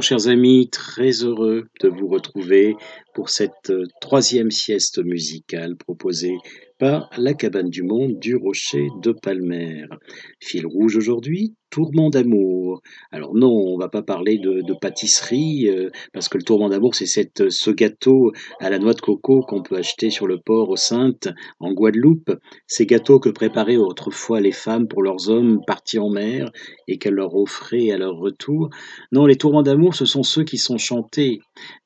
Chers 0.00 0.28
amis, 0.28 0.70
très 0.70 1.10
heureux 1.10 1.68
de 1.82 1.88
vous 1.88 2.08
retrouver 2.08 2.74
pour 3.12 3.28
cette 3.28 3.70
euh, 3.70 3.84
troisième 4.00 4.50
sieste 4.50 4.98
musicale 5.04 5.76
proposée 5.76 6.36
la 6.80 7.34
cabane 7.34 7.68
du 7.68 7.82
monde 7.82 8.18
du 8.18 8.36
rocher 8.36 8.88
de 9.02 9.12
Palmer. 9.12 9.84
Fil 10.40 10.66
rouge 10.66 10.96
aujourd'hui, 10.96 11.54
tourment 11.70 12.10
d'amour. 12.10 12.80
Alors 13.12 13.34
non, 13.34 13.50
on 13.50 13.76
va 13.76 13.88
pas 13.88 14.02
parler 14.02 14.38
de, 14.38 14.62
pâtisserie, 14.80 15.68
euh, 15.68 15.90
parce 16.12 16.28
que 16.28 16.38
le 16.38 16.44
tourment 16.44 16.68
d'amour, 16.68 16.94
c'est 16.94 17.06
cette, 17.06 17.50
ce 17.50 17.70
gâteau 17.70 18.32
à 18.60 18.70
la 18.70 18.78
noix 18.78 18.94
de 18.94 19.00
coco 19.00 19.42
qu'on 19.42 19.62
peut 19.62 19.76
acheter 19.76 20.10
sur 20.10 20.26
le 20.26 20.38
port 20.38 20.70
aux 20.70 20.76
Saintes, 20.76 21.28
en 21.58 21.72
Guadeloupe. 21.72 22.32
Ces 22.66 22.86
gâteaux 22.86 23.20
que 23.20 23.28
préparaient 23.28 23.76
autrefois 23.76 24.40
les 24.40 24.52
femmes 24.52 24.88
pour 24.88 25.02
leurs 25.02 25.28
hommes 25.28 25.60
partis 25.66 25.98
en 25.98 26.08
mer 26.08 26.50
et 26.88 26.98
qu'elles 26.98 27.14
leur 27.14 27.34
offraient 27.34 27.90
à 27.90 27.98
leur 27.98 28.16
retour. 28.16 28.70
Non, 29.12 29.26
les 29.26 29.36
tourments 29.36 29.62
d'amour, 29.62 29.94
ce 29.94 30.06
sont 30.06 30.22
ceux 30.22 30.44
qui 30.44 30.56
sont 30.56 30.78
chantés, 30.78 31.40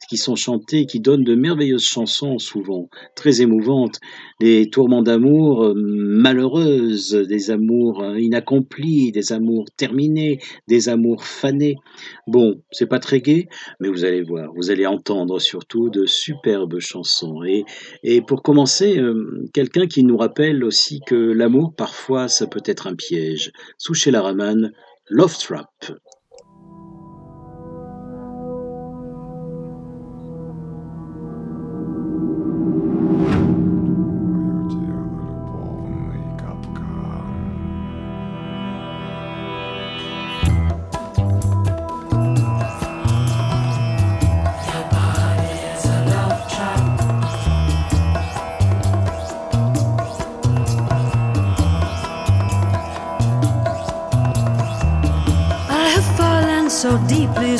qui 0.08 0.16
sont 0.16 0.36
chantés, 0.36 0.86
qui 0.86 1.00
donnent 1.00 1.24
de 1.24 1.34
merveilleuses 1.34 1.84
chansons 1.84 2.38
souvent, 2.38 2.88
très 3.16 3.42
émouvantes. 3.42 3.98
Des 4.40 4.68
tourments 4.70 4.83
d'amour 5.02 5.64
euh, 5.64 5.74
malheureuses, 5.74 7.14
des 7.14 7.50
amours 7.50 8.02
euh, 8.02 8.18
inaccomplis, 8.18 9.12
des 9.12 9.32
amours 9.32 9.66
terminés, 9.76 10.38
des 10.68 10.88
amours 10.88 11.24
fanés. 11.24 11.76
Bon, 12.26 12.62
c'est 12.70 12.86
pas 12.86 12.98
très 12.98 13.20
gai, 13.20 13.48
mais 13.80 13.88
vous 13.88 14.04
allez 14.04 14.22
voir, 14.22 14.52
vous 14.54 14.70
allez 14.70 14.86
entendre 14.86 15.38
surtout 15.40 15.90
de 15.90 16.06
superbes 16.06 16.78
chansons. 16.78 17.42
Et, 17.44 18.22
pour 18.22 18.42
commencer, 18.42 18.98
euh, 18.98 19.46
quelqu'un 19.52 19.86
qui 19.86 20.04
nous 20.04 20.16
rappelle 20.16 20.64
aussi 20.64 21.00
que 21.06 21.14
l'amour, 21.14 21.74
parfois, 21.74 22.28
ça 22.28 22.46
peut 22.46 22.62
être 22.64 22.86
un 22.86 22.94
piège. 22.94 23.52
Souché 23.78 24.10
Laraman, 24.10 24.72
Love 25.08 25.36
Trap. 25.38 25.68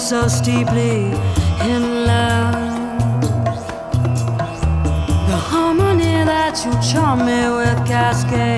So 0.05 0.29
steeply 0.29 1.07
in 1.63 2.05
love. 2.05 3.23
The 5.29 5.39
harmony 5.51 6.25
that 6.27 6.63
you 6.63 6.73
charm 6.93 7.21
me 7.21 7.49
with 7.49 7.87
cascades 7.87 8.54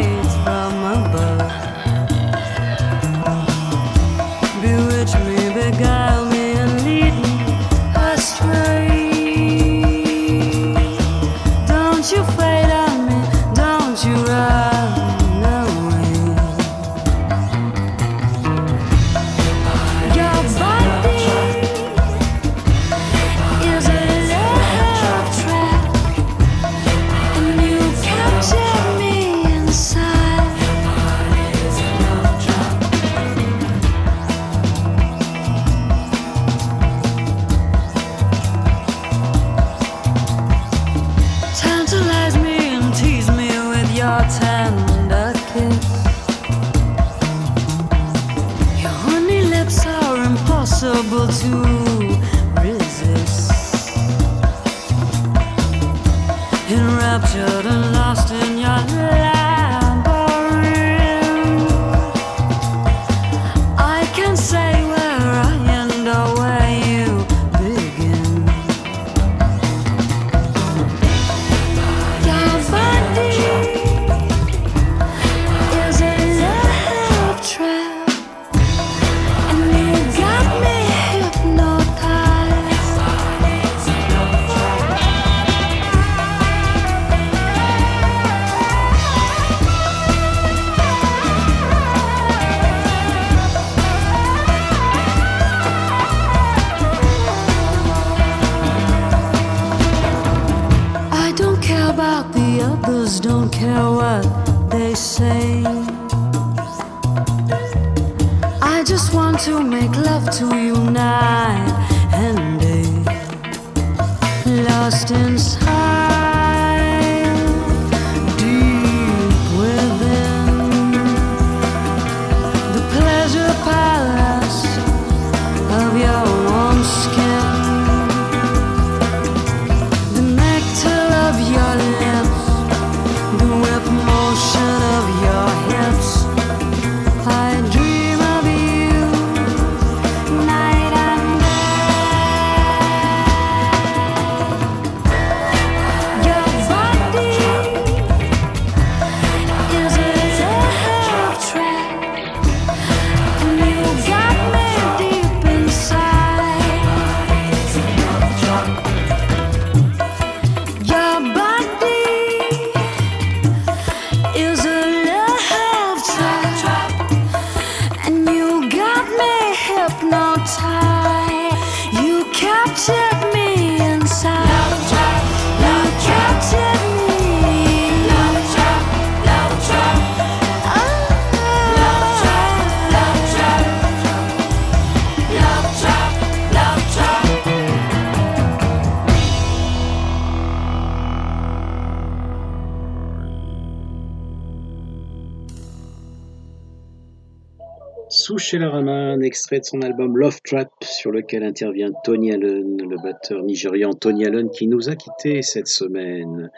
extrait 199.36 199.60
de 199.60 199.66
son 199.66 199.82
album 199.82 200.16
Love 200.16 200.40
Trap, 200.42 200.70
sur 200.82 201.10
lequel 201.10 201.44
intervient 201.44 201.90
Tony 202.04 202.32
Allen, 202.32 202.78
le 202.78 202.96
batteur 203.02 203.42
nigérian 203.42 203.92
Tony 203.92 204.24
Allen, 204.24 204.48
qui 204.48 204.66
nous 204.66 204.88
a 204.88 204.96
quittés 204.96 205.42
cette 205.42 205.66
semaine. 205.66 206.50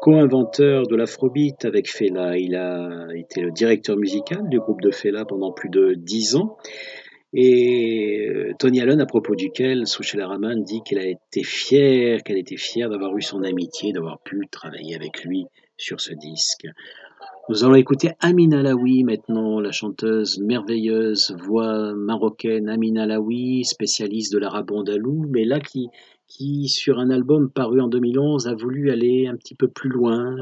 Co-inventeur 0.00 0.86
de 0.86 0.94
l'afrobeat 0.94 1.64
avec 1.64 1.90
Fela, 1.90 2.38
il 2.38 2.54
a 2.54 3.08
été 3.16 3.40
le 3.40 3.50
directeur 3.50 3.96
musical 3.96 4.48
du 4.48 4.60
groupe 4.60 4.80
de 4.82 4.92
Fela 4.92 5.24
pendant 5.24 5.50
plus 5.50 5.68
de 5.68 5.94
dix 5.94 6.36
ans. 6.36 6.58
Et 7.32 8.28
euh, 8.28 8.52
Tony 8.56 8.80
Allen, 8.80 9.00
à 9.00 9.06
propos 9.06 9.34
duquel 9.34 9.88
Souchela 9.88 10.28
Rahman 10.28 10.62
dit 10.62 10.82
qu'il 10.84 11.00
a 11.00 11.06
été 11.06 11.42
fier, 11.42 12.22
qu'elle 12.22 12.38
était 12.38 12.56
fière 12.56 12.88
d'avoir 12.88 13.16
eu 13.16 13.22
son 13.22 13.42
amitié, 13.42 13.92
d'avoir 13.92 14.22
pu 14.22 14.46
travailler 14.48 14.94
avec 14.94 15.24
lui 15.24 15.46
sur 15.76 16.00
ce 16.00 16.14
disque. 16.14 16.68
Nous 17.48 17.64
allons 17.64 17.74
écouter 17.74 18.12
Amina 18.20 18.62
Laoui 18.62 19.02
maintenant, 19.02 19.58
la 19.58 19.72
chanteuse 19.72 20.38
merveilleuse, 20.38 21.34
voix 21.44 21.92
marocaine 21.92 22.68
Amina 22.68 23.04
Laoui, 23.04 23.64
spécialiste 23.64 24.32
de 24.32 24.38
l'arabe 24.38 24.70
andalou, 24.70 25.26
mais 25.28 25.44
là 25.44 25.58
qui, 25.58 25.88
qui, 26.28 26.68
sur 26.68 27.00
un 27.00 27.10
album 27.10 27.50
paru 27.50 27.80
en 27.80 27.88
2011, 27.88 28.46
a 28.46 28.54
voulu 28.54 28.92
aller 28.92 29.26
un 29.26 29.34
petit 29.34 29.56
peu 29.56 29.66
plus 29.66 29.90
loin, 29.90 30.36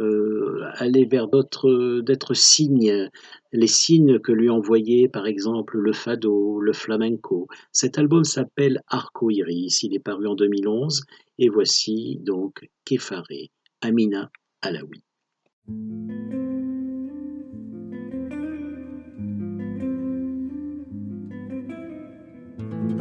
euh, 0.00 0.62
aller 0.76 1.04
vers 1.04 1.28
d'autres 1.28 2.00
d'être 2.00 2.32
signes, 2.32 3.10
les 3.52 3.66
signes 3.66 4.18
que 4.18 4.32
lui 4.32 4.48
envoyait 4.48 5.08
par 5.08 5.26
exemple 5.26 5.76
le 5.76 5.92
fado, 5.92 6.60
le 6.60 6.72
flamenco. 6.72 7.46
Cet 7.72 7.98
album 7.98 8.24
s'appelle 8.24 8.80
Arco 8.88 9.28
Iris, 9.28 9.82
il 9.82 9.94
est 9.94 10.02
paru 10.02 10.26
en 10.26 10.34
2011, 10.34 11.02
et 11.38 11.50
voici 11.50 12.20
donc 12.24 12.66
Kefaré, 12.86 13.50
Amina 13.82 14.30
Alaoui. 14.62 15.04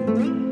thank 0.07 0.25
you. 0.25 0.50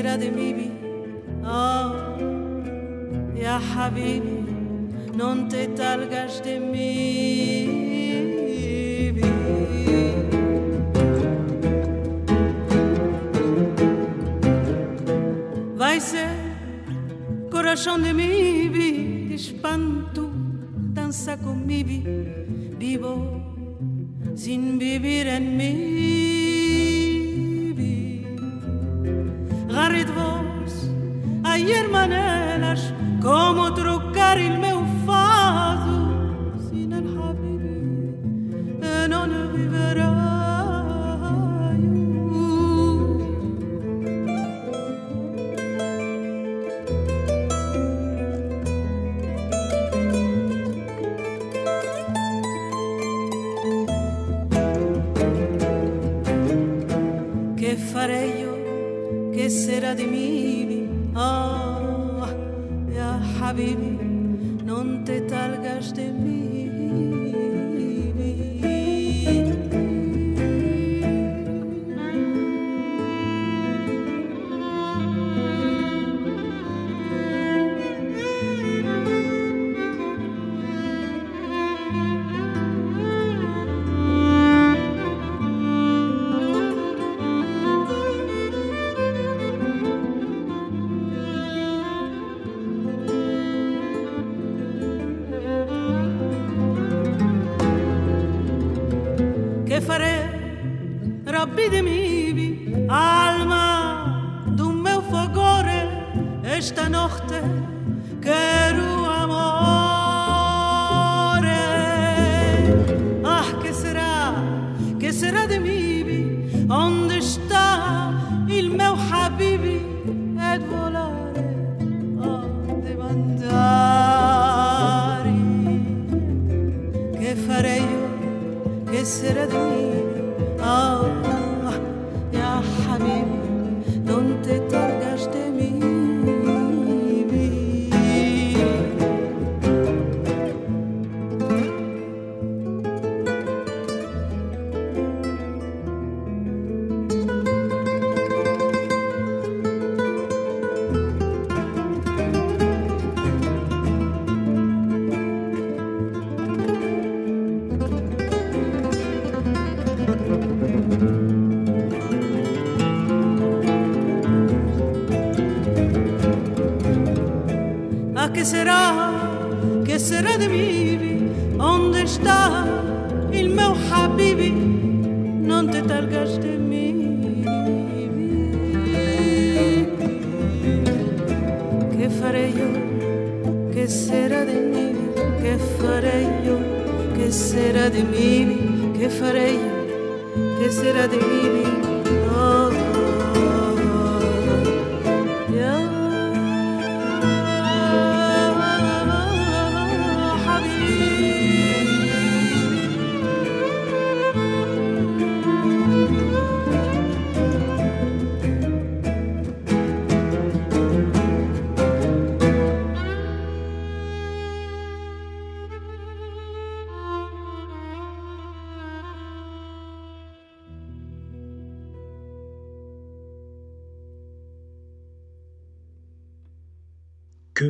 será 0.00 0.16
de 0.16 0.30
mim? 0.30 0.72
Oh, 1.44 1.90
ya 3.36 3.58
habibi, 3.58 4.46
não 5.14 5.46
te 5.46 5.68
talgas 5.76 6.40
de 6.40 6.58
mim. 6.58 7.90
Vai 15.76 16.00
ser 16.00 16.30
coração 17.50 18.00
de 18.00 18.14
mim, 18.14 19.34
espanto, 19.34 20.32
dança 20.94 21.36
comigo, 21.36 22.08
vivo 22.78 23.42
sem 24.34 24.78
viver 24.78 25.26
em 25.26 25.40
mim. 25.58 26.39
Ayer 31.44 31.88
manelas, 31.88 32.92
como 33.20 33.74
trocar 33.74 34.38
il 34.38 34.58
meu 34.58 34.79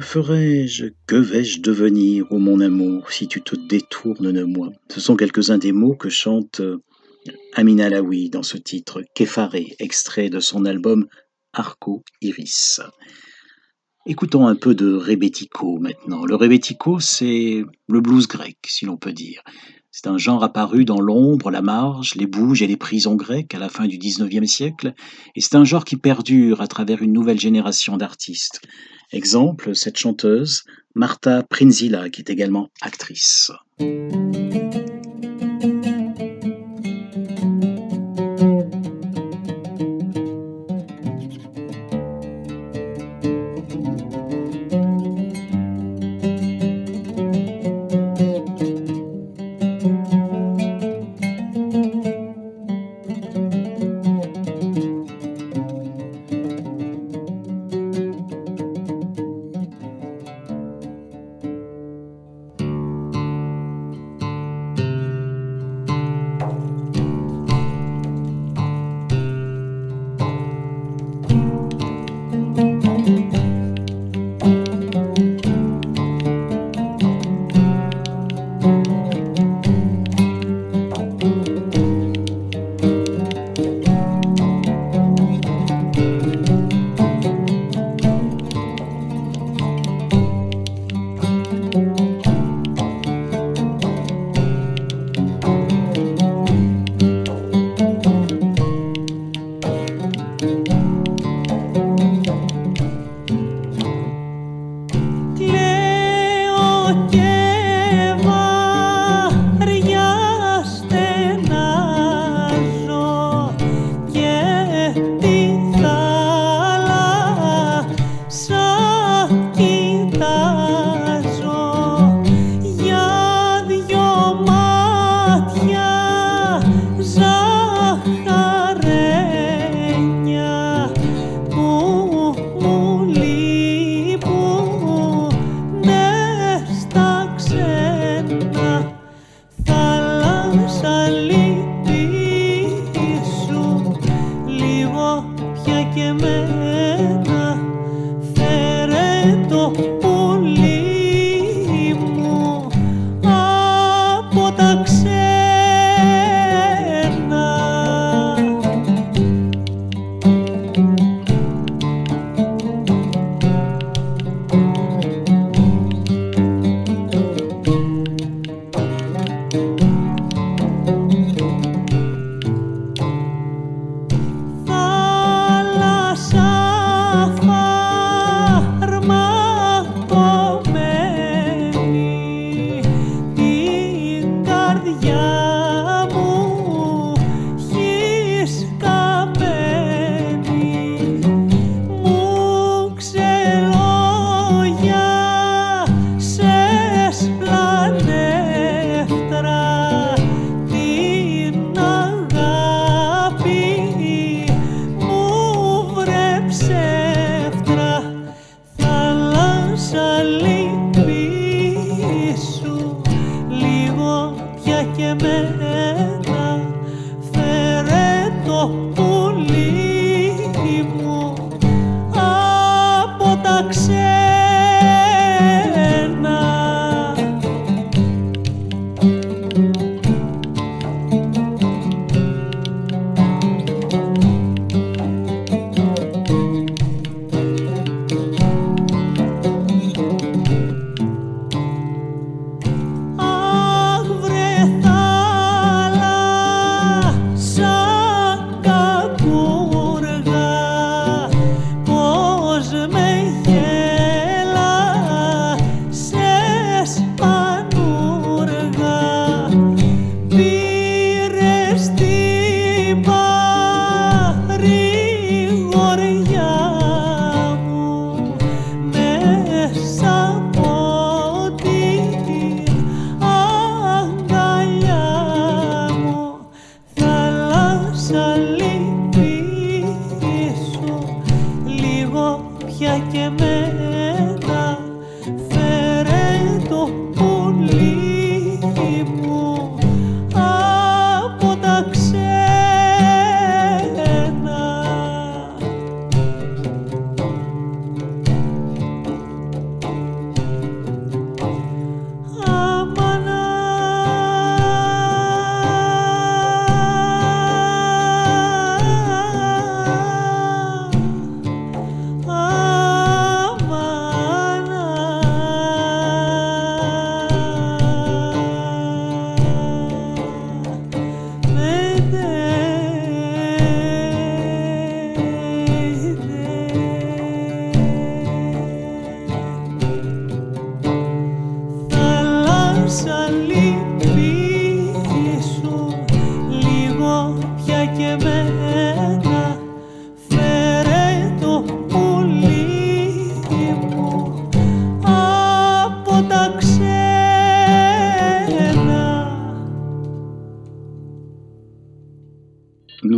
Que 0.01 0.07
ferais-je, 0.07 0.87
que 1.07 1.17
vais-je 1.17 1.61
devenir, 1.61 2.25
ô 2.33 2.39
mon 2.39 2.61
amour, 2.61 3.13
si 3.13 3.29
tu 3.29 3.43
te 3.43 3.55
détournes 3.55 4.33
de 4.33 4.45
moi? 4.45 4.71
Ce 4.89 4.99
sont 4.99 5.15
quelques-uns 5.15 5.59
des 5.59 5.73
mots 5.73 5.95
que 5.95 6.09
chante 6.09 6.61
euh, 6.61 6.79
Amina 7.53 7.91
Laoui 7.91 8.31
dans 8.31 8.43
ce 8.43 8.57
titre 8.57 9.03
Kéfaré, 9.15 9.77
extrait 9.79 10.31
de 10.31 10.41
son 10.41 10.65
album 10.65 11.07
Arco 11.53 12.03
Iris. 12.23 12.81
Écoutons 14.07 14.47
un 14.47 14.57
peu 14.57 14.75
de 14.75 14.91
rebetiko 14.95 15.79
maintenant. 15.79 16.25
Le 16.25 16.35
rebetiko, 16.35 16.99
c'est 16.99 17.63
le 17.87 18.01
blues 18.01 18.27
grec, 18.27 18.57
si 18.67 18.87
l'on 18.87 18.97
peut 18.97 19.13
dire. 19.13 19.43
C'est 19.93 20.07
un 20.07 20.19
genre 20.19 20.45
apparu 20.45 20.85
dans 20.85 21.01
l'ombre, 21.01 21.51
la 21.51 21.63
marge, 21.63 22.15
les 22.15 22.27
bouges 22.27 22.63
et 22.63 22.69
les 22.69 22.77
prisons 22.77 23.17
grecques 23.17 23.55
à 23.55 23.59
la 23.59 23.69
fin 23.69 23.87
du 23.87 23.99
XIXe 23.99 24.49
siècle, 24.49 24.95
et 25.35 25.41
c'est 25.41 25.57
un 25.57 25.65
genre 25.65 25.85
qui 25.85 25.97
perdure 25.97 26.61
à 26.61 26.69
travers 26.69 27.03
une 27.03 27.13
nouvelle 27.13 27.41
génération 27.41 27.97
d'artistes. 27.97 28.61
Exemple, 29.13 29.75
cette 29.75 29.99
chanteuse, 29.99 30.63
Marta 30.95 31.43
Prinzila, 31.43 32.09
qui 32.09 32.21
est 32.21 32.31
également 32.31 32.69
actrice. 32.81 33.51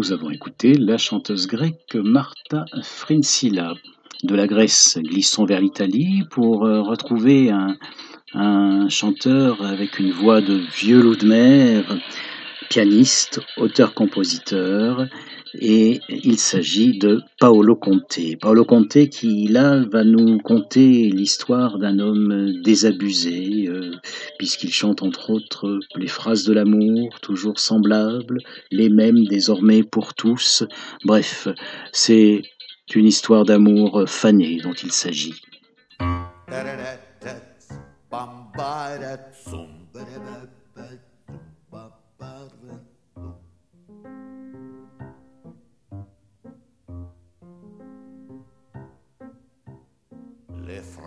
Nous 0.02 0.10
avons 0.10 0.30
écouté 0.30 0.74
la 0.74 0.98
chanteuse 0.98 1.46
grecque 1.46 1.94
Martha 1.94 2.64
Frinsila. 2.82 3.74
De 4.24 4.34
la 4.34 4.48
Grèce, 4.48 4.98
glissons 5.00 5.44
vers 5.44 5.60
l'Italie 5.60 6.24
pour 6.28 6.66
euh, 6.66 6.82
retrouver 6.82 7.52
un 8.34 8.88
chanteur 8.88 9.64
avec 9.64 10.00
une 10.00 10.10
voix 10.10 10.40
de 10.40 10.54
vieux 10.54 11.00
loup 11.00 11.14
de 11.14 11.28
mer, 11.28 11.84
pianiste, 12.68 13.40
auteur-compositeur, 13.56 15.06
et 15.54 16.00
il 16.08 16.38
s'agit 16.38 16.98
de 16.98 17.20
Paolo 17.38 17.76
Conte. 17.76 18.18
Paolo 18.40 18.64
Conte 18.64 19.08
qui, 19.08 19.46
là, 19.48 19.84
va 19.90 20.04
nous 20.04 20.38
conter 20.38 21.10
l'histoire 21.10 21.78
d'un 21.78 21.98
homme 21.98 22.60
désabusé, 22.62 23.66
euh, 23.68 23.92
puisqu'il 24.38 24.72
chante 24.72 25.02
entre 25.02 25.30
autres 25.30 25.80
les 25.96 26.06
phrases 26.06 26.44
de 26.44 26.52
l'amour, 26.52 27.20
toujours 27.20 27.58
semblables, 27.58 28.38
les 28.70 28.88
mêmes 28.88 29.24
désormais 29.24 29.82
pour 29.82 30.14
tous. 30.14 30.64
Bref, 31.04 31.48
c'est 31.92 32.42
une 32.94 33.06
histoire 33.06 33.44
d'amour 33.44 34.04
fanée 34.06 34.58
dont 34.62 34.74
il 34.74 34.92
s'agit. 34.92 35.40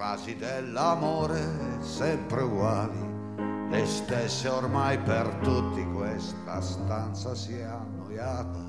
Frasi 0.06 0.36
dell'amore 0.36 1.41
sempre 1.80 2.44
uguali, 2.44 3.68
le 3.72 3.86
stesse 3.88 4.48
ormai 4.48 5.00
per 5.00 5.26
tutti, 5.41 5.84
questa 5.84 6.62
stanza 6.62 7.34
si 7.34 7.56
è 7.56 7.63
annoiata. 7.63 8.60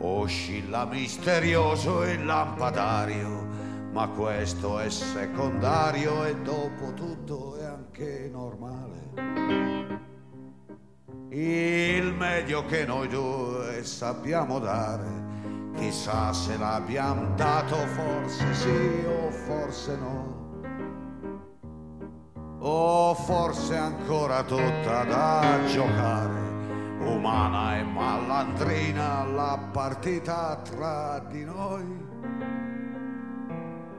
Oscilla 0.00 0.86
misterioso 0.86 2.02
il 2.02 2.24
lampadario, 2.24 3.46
ma 3.92 4.08
questo 4.08 4.80
è 4.80 4.90
secondario 4.90 6.24
e 6.24 6.34
dopo 6.40 6.92
tutto 6.94 7.58
è 7.58 7.64
anche 7.66 8.28
normale. 8.32 9.12
Il 11.28 12.12
meglio 12.12 12.66
che 12.66 12.84
noi 12.84 13.06
due 13.06 13.84
sappiamo 13.84 14.58
dare, 14.58 15.28
chissà 15.80 16.30
se 16.34 16.58
l'abbiamo 16.58 17.34
dato, 17.36 17.74
forse 17.74 18.52
sì 18.52 19.04
o 19.06 19.30
forse 19.30 19.96
no. 19.96 20.38
O 22.58 23.14
forse 23.14 23.76
ancora 23.76 24.42
tutta 24.42 25.04
da 25.04 25.58
giocare, 25.66 26.38
umana 26.98 27.78
e 27.78 27.82
malandrina 27.82 29.24
la 29.24 29.58
partita 29.72 30.60
tra 30.62 31.18
di 31.20 31.44
noi. 31.44 32.08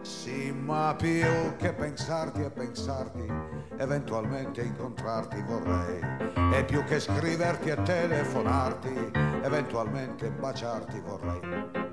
Sì, 0.02 0.52
ma 0.52 0.94
più 0.96 1.56
che 1.58 1.74
pensarti 1.74 2.44
e 2.44 2.52
pensarti, 2.52 3.26
eventualmente 3.82 4.62
incontrarti 4.62 5.42
vorrei. 5.42 6.00
E 6.54 6.64
più 6.66 6.84
che 6.84 7.00
scriverti 7.00 7.70
e 7.70 7.82
telefonarti, 7.82 9.12
eventualmente 9.42 10.30
baciarti 10.30 11.00
vorrei. 11.00 11.90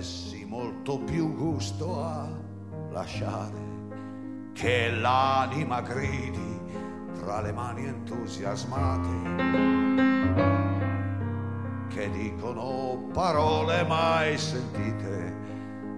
Sì 0.00 0.44
molto 0.46 0.98
più 0.98 1.34
gusto 1.36 2.02
a 2.02 2.26
lasciare 2.90 3.52
che 4.54 4.90
l'anima 4.90 5.82
gridi 5.82 6.58
tra 7.18 7.40
le 7.42 7.52
mani 7.52 7.84
entusiasmate 7.84 9.69
parole 13.20 13.84
mai 13.84 14.38
sentite, 14.38 15.34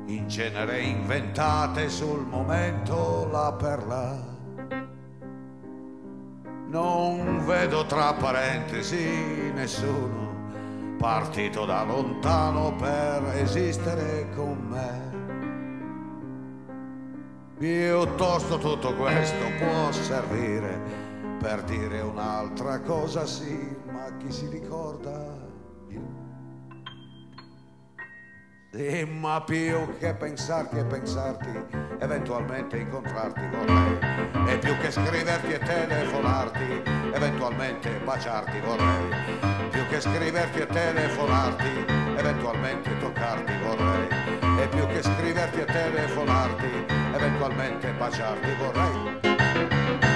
in 0.06 0.26
genere 0.26 0.80
inventate 0.80 1.88
sul 1.88 2.26
momento 2.26 3.28
là 3.30 3.52
per 3.52 3.86
là. 3.86 4.18
Non 6.66 7.44
vedo 7.46 7.86
tra 7.86 8.12
parentesi 8.14 9.52
nessuno 9.54 10.96
partito 10.98 11.64
da 11.64 11.84
lontano 11.84 12.74
per 12.74 13.22
esistere 13.36 14.28
con 14.34 14.58
me. 14.68 15.10
Piuttosto 17.56 18.58
tutto 18.58 18.96
questo 18.96 19.44
può 19.60 19.92
servire 19.92 20.80
per 21.38 21.62
dire 21.62 22.00
un'altra 22.00 22.80
cosa, 22.80 23.24
sì, 23.26 23.76
ma 23.92 24.10
chi 24.18 24.32
si 24.32 24.48
ricorda 24.48 25.41
Ma 28.74 29.42
più 29.42 29.98
che 29.98 30.14
pensarti 30.14 30.78
e 30.78 30.84
pensarti, 30.84 31.50
eventualmente 31.98 32.78
incontrarti 32.78 33.42
vorrei. 33.50 33.98
E 34.50 34.56
più 34.56 34.74
che 34.78 34.90
scriverti 34.90 35.52
e 35.52 35.58
telefonarti, 35.58 36.82
eventualmente 37.12 37.90
baciarti 38.02 38.60
vorrei. 38.60 39.68
Più 39.68 39.86
che 39.88 40.00
scriverti 40.00 40.60
e 40.60 40.66
telefonarti, 40.66 41.84
eventualmente 42.16 42.96
toccarti 42.96 43.52
vorrei. 43.62 44.08
E 44.62 44.68
più 44.68 44.86
che 44.86 45.02
scriverti 45.02 45.60
e 45.60 45.64
telefonarti, 45.66 46.86
eventualmente 47.14 47.92
baciarti 47.92 48.54
vorrei. 48.54 50.11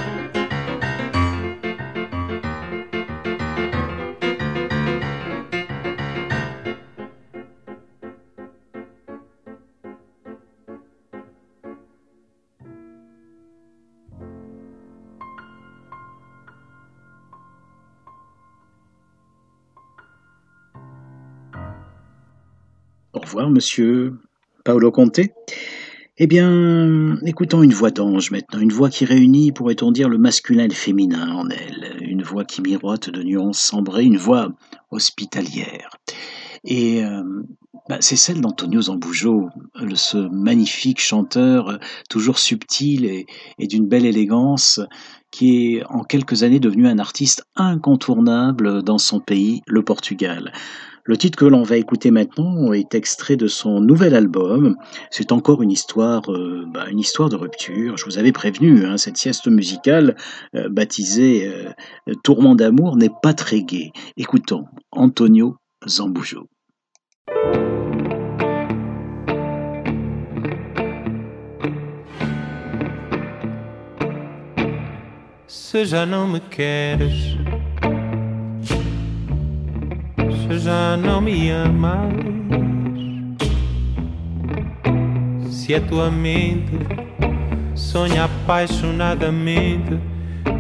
Monsieur 23.45 24.15
Paolo 24.65 24.91
Conte. 24.91 25.21
Eh 26.19 26.27
bien, 26.27 27.19
écoutons 27.27 27.63
une 27.63 27.75
voix 27.75 27.91
d'ange 27.91 28.31
maintenant, 28.31 28.61
une 28.61 28.73
voix 28.73 28.89
qui 28.89 29.05
réunit, 29.05 29.53
pourrait-on 29.53 29.93
dire, 29.93 30.09
le 30.09 30.17
masculin 30.17 30.65
et 30.65 30.69
le 30.69 30.75
féminin 30.75 31.31
en 31.33 31.49
elle, 31.51 31.99
une 32.01 32.23
voix 32.23 32.45
qui 32.45 32.63
miroite 32.63 33.11
de 33.11 33.23
nuances 33.23 33.59
cendrées, 33.59 34.05
une 34.05 34.17
voix 34.17 34.49
hospitalière. 34.91 35.91
Et 36.65 37.05
euh, 37.05 37.23
bah, 37.91 37.99
c'est 38.01 38.17
celle 38.17 38.41
d'Antonio 38.41 38.81
Zamboujo, 38.81 39.51
ce 39.95 40.17
magnifique 40.17 41.01
chanteur, 41.01 41.69
euh, 41.69 41.77
toujours 42.09 42.39
subtil 42.39 43.27
et 43.59 43.67
d'une 43.67 43.87
belle 43.87 44.07
élégance, 44.07 44.81
qui 45.31 45.77
est 45.77 45.85
en 45.91 46.03
quelques 46.03 46.43
années 46.43 46.61
devenu 46.61 46.89
un 46.89 46.99
artiste 46.99 47.45
incontournable 47.57 48.83
dans 48.83 48.99
son 48.99 49.21
pays, 49.21 49.61
le 49.67 49.83
Portugal. 49.83 50.53
Le 51.09 51.17
titre 51.17 51.39
que 51.39 51.45
l'on 51.45 51.63
va 51.63 51.77
écouter 51.77 52.11
maintenant 52.11 52.73
est 52.73 52.97
extrait 52.97 53.37
de 53.37 53.47
son 53.47 53.81
nouvel 53.81 54.17
album. 54.17 54.77
C'est 55.11 55.31
encore 55.31 55.63
une 55.63 55.71
histoire, 55.71 56.33
euh, 56.33 56.65
bah, 56.67 56.87
une 56.91 56.99
histoire 56.99 57.29
de 57.29 57.37
rupture. 57.37 57.97
Je 57.97 58.05
vous 58.05 58.19
avais 58.19 58.33
prévenu, 58.33 58.85
hein, 58.85 58.97
cette 58.97 59.17
sieste 59.17 59.47
musicale 59.47 60.17
euh, 60.57 60.69
baptisée 60.69 61.47
euh, 61.47 62.15
Tourment 62.25 62.57
d'amour 62.57 62.97
n'est 62.97 63.13
pas 63.23 63.35
très 63.35 63.63
gai. 63.63 63.93
Écoutons 64.17 64.65
Antonio 64.91 65.59
Zambujo. 65.87 66.49
Se 75.47 75.85
já 75.85 76.05
não 76.05 76.27
me 76.27 76.41
queres, 76.41 77.13
se 77.13 77.66
já 80.59 80.97
não 80.97 81.21
me 81.21 81.51
amas, 81.51 82.13
se 85.51 85.75
a 85.75 85.81
tua 85.81 86.11
mente 86.11 86.79
sonha 87.75 88.25
apaixonadamente 88.25 89.99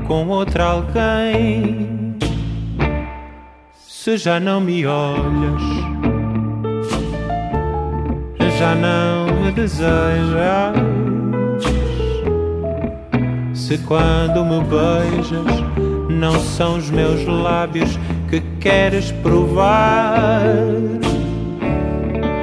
com 0.06 0.28
outra 0.28 0.64
alguém, 0.64 2.16
se 3.76 4.16
já 4.16 4.38
não 4.38 4.60
me 4.60 4.86
olhas, 4.86 5.62
já 8.58 8.74
não 8.74 9.26
me 9.42 9.52
desejas. 9.52 10.76
Se 13.54 13.78
quando 13.78 14.44
me 14.44 14.60
beijas 14.60 15.66
não 16.08 16.38
são 16.38 16.78
os 16.78 16.90
meus 16.90 17.26
lábios 17.26 17.98
que 18.28 18.40
queres 18.60 19.12
provar, 19.12 20.42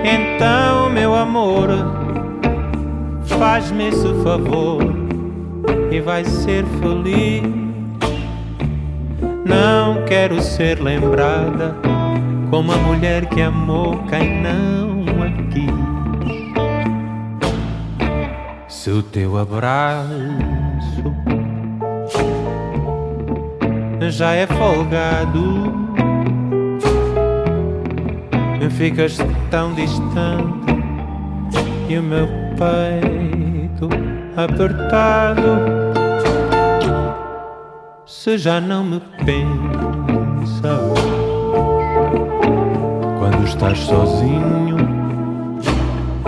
então, 0.04 0.90
meu 0.90 1.16
amor, 1.16 1.70
faz-me 3.26 3.88
esse 3.90 4.14
favor 4.24 4.84
e 5.92 6.00
vai 6.00 6.24
ser 6.26 6.66
feliz. 6.80 7.44
Não 9.46 10.04
quero 10.06 10.42
ser 10.42 10.82
lembrada 10.82 11.76
como 12.50 12.72
a 12.72 12.78
mulher 12.78 13.26
que 13.28 13.42
amou 13.42 13.98
quem 14.10 14.42
não 14.42 15.06
a 15.22 15.30
quis. 15.52 15.74
Se 18.68 18.90
o 18.90 19.02
teu 19.02 19.38
abraço 19.38 20.53
já 24.12 24.34
é 24.34 24.48
folgado. 24.48 25.84
Ficas 28.78 29.18
tão 29.52 29.74
distante 29.74 30.74
e 31.88 31.98
o 31.98 32.04
meu 32.04 32.28
peito 32.58 33.88
apertado. 34.36 35.62
Se 38.06 38.38
já 38.38 38.60
não 38.60 38.84
me 38.84 39.00
pensas 39.24 39.54
quando 43.20 43.46
estás 43.46 43.78
sozinho, 43.80 44.78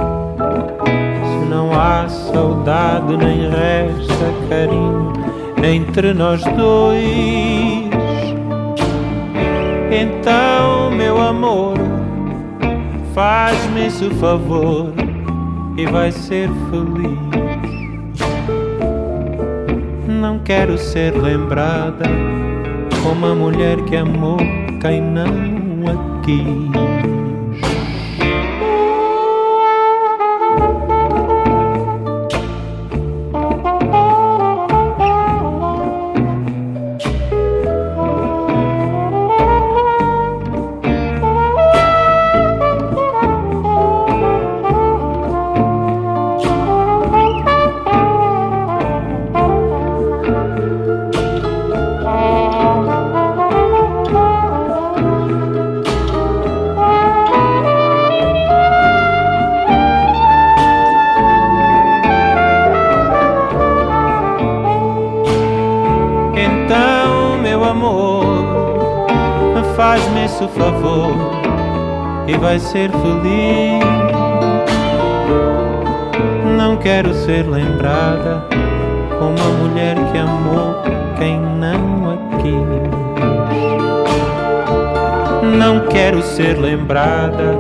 se 0.06 1.50
não 1.50 1.74
há 1.74 2.08
saudade 2.08 3.18
nem 3.18 3.50
resta 3.50 4.26
carinho 4.50 5.25
entre 5.66 6.14
nós 6.14 6.44
dois. 6.44 7.02
Então, 9.92 10.92
meu 10.92 11.20
amor, 11.20 11.76
faz-me 13.14 13.88
esse 13.88 14.10
favor 14.12 14.94
e 15.78 15.86
vai 15.86 16.12
ser 16.12 16.50
feliz. 16.70 17.36
Não 20.08 20.40
quero 20.40 20.78
ser 20.78 21.16
lembrada 21.16 22.06
como 23.04 23.26
a 23.26 23.36
mulher 23.36 23.82
que 23.86 23.96
amou 23.96 24.38
quem 24.82 25.02
não 25.02 25.26
a 25.88 26.22
quis. 26.24 27.25
Ser 72.76 72.92
feliz. 72.92 73.80
Não 76.58 76.76
quero 76.76 77.14
ser 77.14 77.48
lembrada 77.48 78.46
como 79.18 79.40
a 79.40 79.50
mulher 79.64 79.96
que 80.12 80.18
amou 80.18 80.84
quem 81.18 81.40
não 81.40 82.12
a 82.12 82.18
quis. 82.42 82.92
Não 85.58 85.88
quero 85.88 86.22
ser 86.22 86.58
lembrada 86.58 87.58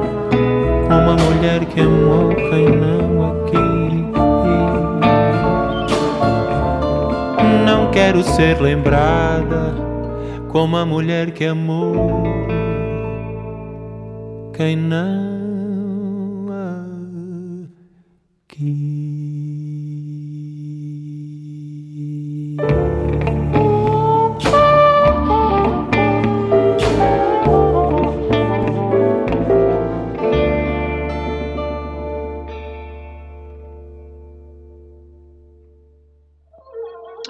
como 0.89 1.11
a 1.11 1.15
mulher 1.15 1.63
que 1.63 1.79
amou 1.79 2.35
quem 2.35 2.67
não 2.75 3.23
a 3.23 3.31
quis. 3.49 4.03
Não 7.65 7.89
quero 7.89 8.21
ser 8.21 8.59
lembrada 8.59 9.73
como 10.49 10.75
a 10.75 10.85
mulher 10.85 11.31
que 11.31 11.45
amou 11.45 12.53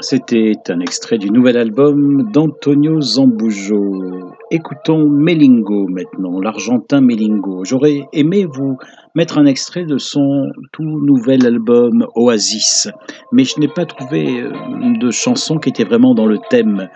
C'était 0.02 0.54
un 0.70 0.80
extrait 0.82 1.18
du 1.18 1.32
nouvel 1.32 1.58
album 1.58 2.30
d'Antonio 2.32 3.02
Zambujo. 3.02 4.25
Écoutons 4.52 5.10
Melingo 5.10 5.88
maintenant, 5.88 6.40
l'Argentin 6.40 7.02
Melingo. 7.02 7.66
J'aurais 7.66 8.08
aimé 8.14 8.46
vous 8.46 8.78
mettre 9.16 9.40
un 9.40 9.48
extrait 9.48 9.86
de 9.86 9.98
son 9.98 10.52
tout 10.72 10.84
nouvel 10.84 11.48
album 11.48 12.06
Oasis, 12.16 12.88
mais 13.32 13.44
je 13.44 13.60
n'ai 13.60 13.68
pas 13.68 13.86
trouvé 13.86 14.42
euh, 14.42 14.52
de 15.00 15.10
chanson 15.10 15.58
qui 15.58 15.70
était 15.70 15.84
vraiment 15.84 16.14
dans 16.14 16.28
le 16.28 16.38
thème 16.52 16.90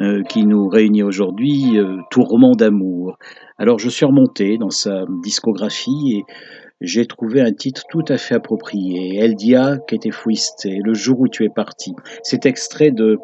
euh, 0.00 0.24
qui 0.24 0.44
nous 0.44 0.68
réunit 0.68 1.04
aujourd'hui, 1.04 1.78
euh, 1.78 1.98
Tourment 2.10 2.56
d'amour. 2.56 3.18
Alors 3.56 3.78
je 3.78 3.88
suis 3.88 4.04
remonté 4.04 4.58
dans 4.58 4.70
sa 4.70 5.04
discographie 5.22 6.16
et 6.16 6.24
j'ai 6.80 7.06
trouvé 7.06 7.40
un 7.40 7.52
titre 7.52 7.84
tout 7.88 8.04
à 8.08 8.18
fait 8.18 8.34
approprié. 8.34 9.18
El 9.18 9.36
dia 9.36 9.78
que 9.86 9.94
te 9.94 10.10
fuiste, 10.10 10.66
le 10.68 10.92
jour 10.92 11.20
où 11.20 11.28
tu 11.28 11.44
es 11.44 11.50
parti. 11.50 11.94
C'est 12.24 12.46
extrait 12.46 12.90
de 12.90 13.16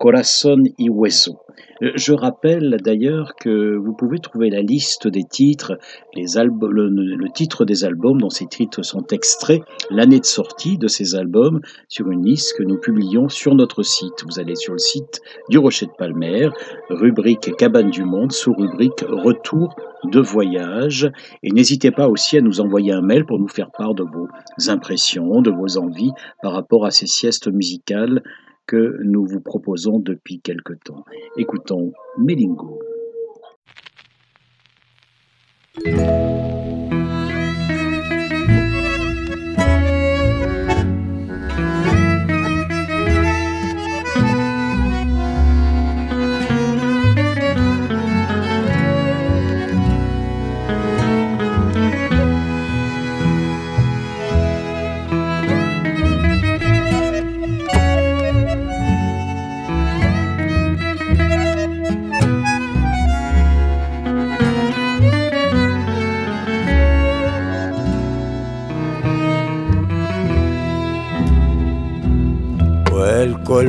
Corazon 0.00 0.64
y 0.78 0.88
Hueso. 0.88 1.40
Euh, 1.82 1.90
Je 1.94 2.14
rappelle 2.14 2.78
d'ailleurs 2.82 3.34
que 3.34 3.76
vous 3.76 3.92
pouvez 3.92 4.18
trouver 4.18 4.48
la 4.48 4.62
liste 4.62 5.06
des 5.06 5.24
titres, 5.24 5.78
le, 6.16 7.32
titre 7.34 7.66
des 7.66 7.84
albums 7.84 8.18
dont 8.18 8.30
ces 8.30 8.46
titres 8.46 8.82
sont 8.82 9.06
extraits, 9.08 9.60
l'année 9.90 10.18
de 10.18 10.24
sortie 10.24 10.78
de 10.78 10.88
ces 10.88 11.16
albums 11.16 11.60
sur 11.88 12.10
une 12.10 12.24
liste 12.24 12.56
que 12.56 12.62
nous 12.62 12.78
publions 12.78 13.28
sur 13.28 13.54
notre 13.54 13.82
site. 13.82 14.24
Vous 14.26 14.40
allez 14.40 14.56
sur 14.56 14.72
le 14.72 14.78
site 14.78 15.20
du 15.50 15.58
Rocher 15.58 15.84
de 15.84 15.92
Palmer, 15.98 16.48
rubrique 16.88 17.54
Cabane 17.58 17.90
du 17.90 18.04
Monde, 18.04 18.32
sous-rubrique 18.32 19.04
Retour 19.06 19.76
de 20.04 20.20
voyage. 20.20 21.10
Et 21.42 21.50
n'hésitez 21.50 21.90
pas 21.90 22.08
aussi 22.08 22.38
à 22.38 22.40
nous 22.40 22.62
envoyer 22.62 22.92
un 22.92 23.02
mail 23.02 23.26
pour 23.26 23.38
nous 23.38 23.48
faire 23.48 23.70
part 23.70 23.94
de 23.94 24.04
vos 24.04 24.28
impressions, 24.68 25.42
de 25.42 25.50
vos 25.50 25.76
envies 25.76 26.12
par 26.42 26.54
rapport 26.54 26.86
à 26.86 26.90
ces 26.90 27.06
siestes 27.06 27.48
musicales 27.48 28.22
que 28.70 29.00
nous 29.02 29.26
vous 29.26 29.40
proposons 29.40 29.98
depuis 29.98 30.38
quelque 30.38 30.74
temps. 30.74 31.04
Écoutons 31.36 31.92
Melingo. 32.18 32.78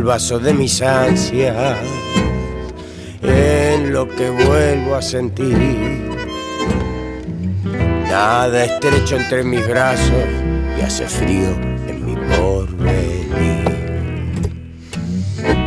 El 0.01 0.07
vaso 0.07 0.39
de 0.39 0.51
mis 0.51 0.81
ansias 0.81 1.77
en 3.21 3.93
lo 3.93 4.07
que 4.07 4.31
vuelvo 4.31 4.95
a 4.95 5.01
sentir. 5.03 5.55
Nada 8.09 8.65
estrecho 8.65 9.17
entre 9.17 9.43
mis 9.43 9.67
brazos 9.67 10.25
y 10.75 10.81
hace 10.81 11.05
frío 11.07 11.51
en 11.87 12.03
mi 12.03 12.15
porvenir. 12.35 13.69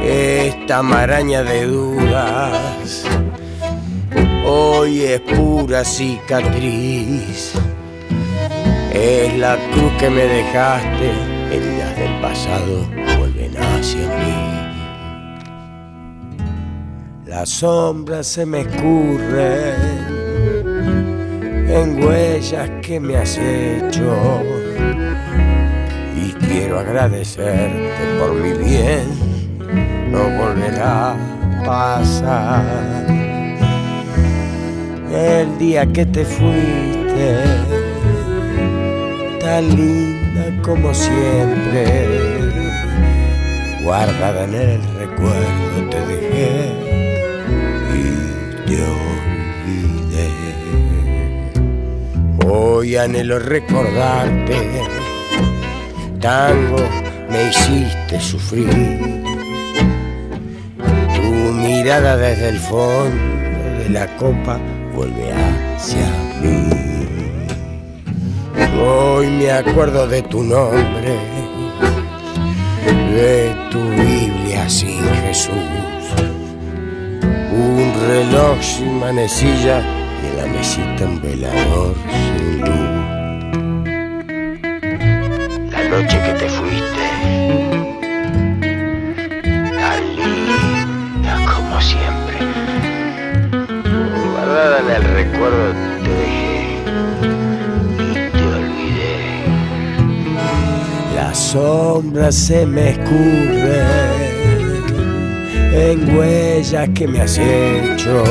Esta 0.03 0.83
maraña 0.83 1.45
de 1.45 1.67
dudas 1.67 3.05
hoy 4.45 5.03
es 5.03 5.21
pura 5.21 5.85
cicatriz. 5.85 7.53
Es 8.93 9.39
la 9.39 9.57
cruz 9.71 9.93
que 10.01 10.11
me 10.11 10.25
dejaste, 10.25 11.13
heridas 11.53 11.97
del 11.97 12.21
pasado 12.21 13.04
Las 17.35 17.49
sombras 17.49 18.29
se 18.29 18.47
me 18.47 18.61
escurren 18.61 19.75
en 21.69 22.01
huellas 22.01 22.71
que 22.81 23.01
me 23.01 23.17
has 23.17 23.37
hecho 23.37 24.41
y 26.17 26.31
quiero 26.47 26.79
agradecerte 26.79 27.91
por 28.21 28.35
mi 28.35 28.53
bien, 28.53 29.03
no 30.13 30.23
volverá 30.39 31.11
a 31.11 31.65
pasar. 31.67 33.05
El 35.13 35.59
día 35.59 35.87
que 35.87 36.07
te 36.07 36.25
fuiste, 36.25 37.41
tan 39.41 39.75
linda 39.75 40.63
como 40.63 40.95
siempre, 40.95 42.09
guardada 43.83 44.45
en 44.45 44.55
el 44.55 44.81
recuerdo 45.01 45.64
Hoy 52.95 53.01
anhelo 53.01 53.41
recordarte, 53.41 54.55
tango 56.21 56.77
me 57.29 57.49
hiciste 57.49 58.21
sufrir. 58.21 58.71
Tu 61.17 61.23
mirada 61.23 62.17
desde 62.17 62.51
el 62.51 62.59
fondo 62.61 63.79
de 63.81 63.89
la 63.91 64.07
copa 64.17 64.61
vuelve 64.95 65.33
hacia 65.33 66.09
mí. 66.41 66.69
Hoy 68.81 69.27
me 69.27 69.51
acuerdo 69.51 70.07
de 70.07 70.23
tu 70.23 70.45
nombre, 70.45 71.19
de 73.13 73.57
tu 73.73 73.81
Biblia 73.91 74.69
sin 74.69 75.03
Jesús, 75.27 75.53
un 77.51 77.93
reloj 78.07 78.63
sin 78.63 79.01
manecilla 79.01 79.83
y 80.23 80.37
la 80.37 80.47
mesita 80.47 81.07
un 81.07 81.21
velador 81.21 81.97
noche 85.95 86.19
que 86.27 86.33
te 86.33 86.49
fuiste, 86.49 87.07
tan 89.79 90.03
linda 90.17 91.35
como 91.55 91.81
siempre, 91.81 92.37
guardada 94.33 94.77
en 94.81 94.89
el 94.97 95.05
recuerdo 95.21 95.73
te 96.03 96.11
dejé 96.21 96.53
y 98.01 98.13
te 98.33 98.45
olvidé. 98.59 99.19
Las 101.15 101.39
sombras 101.39 102.35
se 102.35 102.67
me 102.67 102.91
escurren 102.91 104.35
en 105.73 106.17
huellas 106.17 106.89
que 106.95 107.07
me 107.07 107.21
has 107.21 107.39
hecho. 107.39 108.25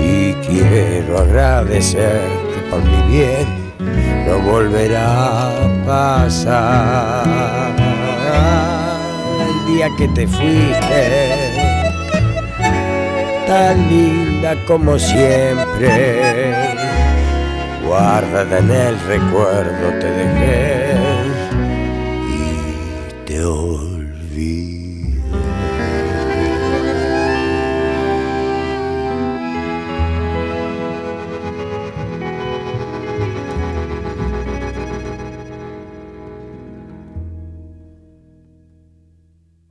Y 0.00 0.32
quiero 0.46 1.18
agradecerte 1.18 2.58
por 2.70 2.80
mi 2.82 3.02
bien, 3.12 3.46
volverá 4.50 5.48
a 5.48 5.68
pasar. 5.86 7.26
El 9.46 9.56
día 9.66 9.88
que 9.98 10.08
te 10.08 10.26
fuiste, 10.26 11.04
tan 13.46 13.88
linda 13.88 14.56
como 14.66 14.98
siempre, 14.98 16.54
guardada 17.86 18.58
en 18.58 18.70
el 18.70 19.00
recuerdo 19.06 19.86
te 20.00 20.10
dejé 20.10 21.07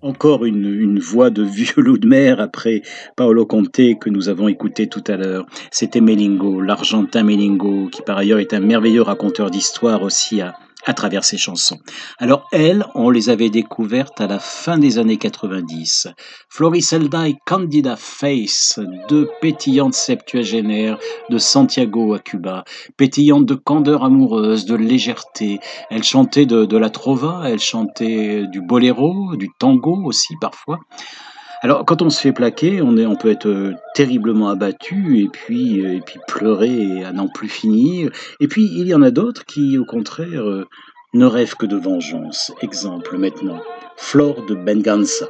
Encore 0.07 0.45
une, 0.45 0.99
voix 0.99 1.29
de 1.29 1.43
vieux 1.43 1.83
loup 1.83 1.97
de 1.97 2.07
mer 2.07 2.39
après 2.39 2.81
Paolo 3.17 3.45
Conte 3.45 3.99
que 3.99 4.09
nous 4.09 4.29
avons 4.29 4.47
écouté 4.47 4.87
tout 4.87 5.03
à 5.05 5.17
l'heure. 5.17 5.45
C'était 5.69 5.99
Melingo, 5.99 6.61
l'Argentin 6.61 7.23
Melingo, 7.23 7.89
qui 7.89 8.01
par 8.01 8.17
ailleurs 8.17 8.39
est 8.39 8.53
un 8.53 8.61
merveilleux 8.61 9.01
raconteur 9.01 9.51
d'histoire 9.51 10.03
aussi 10.03 10.39
à, 10.39 10.55
à 10.87 10.93
travers 10.93 11.25
ses 11.25 11.37
chansons. 11.37 11.79
Alors 12.17 12.47
elles, 12.51 12.85
on 12.95 13.09
les 13.09 13.29
avait 13.29 13.49
découvertes 13.49 14.21
à 14.21 14.27
la 14.27 14.39
fin 14.39 14.77
des 14.77 14.97
années 14.97 15.17
90. 15.17 16.07
Floriselda 16.49 17.27
et 17.27 17.35
Candida 17.45 17.97
Face, 17.97 18.79
deux 19.09 19.29
pétillantes 19.41 19.93
septuagénaires 19.93 20.97
de 21.29 21.37
Santiago 21.37 22.13
à 22.13 22.19
Cuba, 22.19 22.63
pétillantes 22.95 23.45
de 23.45 23.55
candeur 23.55 24.05
amoureuse, 24.05 24.65
de 24.65 24.75
légèreté. 24.75 25.59
Elles 25.89 26.03
chantaient 26.03 26.45
de, 26.45 26.77
la 26.77 26.89
trova, 26.89 27.43
elles 27.45 27.59
chantaient 27.59 28.45
du 28.47 28.61
boléro, 28.61 29.35
du 29.35 29.49
tango 29.59 30.01
aussi 30.05 30.35
parfois. 30.39 30.79
Alors, 31.61 31.85
quand 31.85 32.03
on 32.03 32.11
se 32.11 32.21
fait 32.21 32.33
plaquer, 32.33 32.83
on, 32.83 32.97
est, 32.97 33.07
on 33.07 33.15
peut 33.15 33.31
être 33.31 33.47
euh, 33.47 33.73
terriblement 33.95 34.49
abattu 34.49 35.21
et 35.23 35.27
puis, 35.27 35.83
euh, 35.83 35.95
et 35.95 36.01
puis 36.01 36.19
pleurer 36.27 37.03
à 37.03 37.11
n'en 37.11 37.27
plus 37.27 37.49
finir. 37.49 38.11
Et 38.39 38.47
puis, 38.47 38.69
il 38.71 38.87
y 38.87 38.93
en 38.93 39.01
a 39.01 39.09
d'autres 39.09 39.43
qui, 39.43 39.77
au 39.77 39.85
contraire, 39.85 40.47
euh, 40.47 40.67
ne 41.13 41.25
rêvent 41.25 41.55
que 41.55 41.65
de 41.65 41.75
vengeance. 41.75 42.51
Exemple 42.61 43.17
maintenant, 43.17 43.59
Flore 43.95 44.45
de 44.45 44.53
Benganza. 44.53 45.25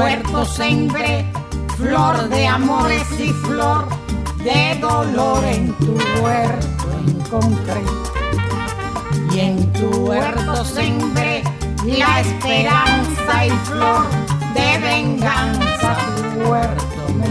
Tu 0.00 0.06
huerto 0.06 0.44
sembré 0.46 1.30
flor 1.76 2.28
de 2.30 2.46
amores 2.46 3.06
y 3.18 3.32
flor 3.44 3.86
de 4.42 4.78
dolor 4.80 5.44
en 5.44 5.74
tu 5.74 5.94
huerto 6.22 6.86
encontré. 7.06 7.82
Y 9.30 9.40
en 9.40 9.72
tu 9.74 9.88
huerto 10.06 10.64
sembré 10.64 11.42
la 11.84 12.20
esperanza 12.20 13.46
y 13.46 13.50
flor 13.50 14.06
de 14.54 14.78
venganza 14.78 15.96
tu 16.16 16.50
huerto 16.50 17.02
me. 17.18 17.30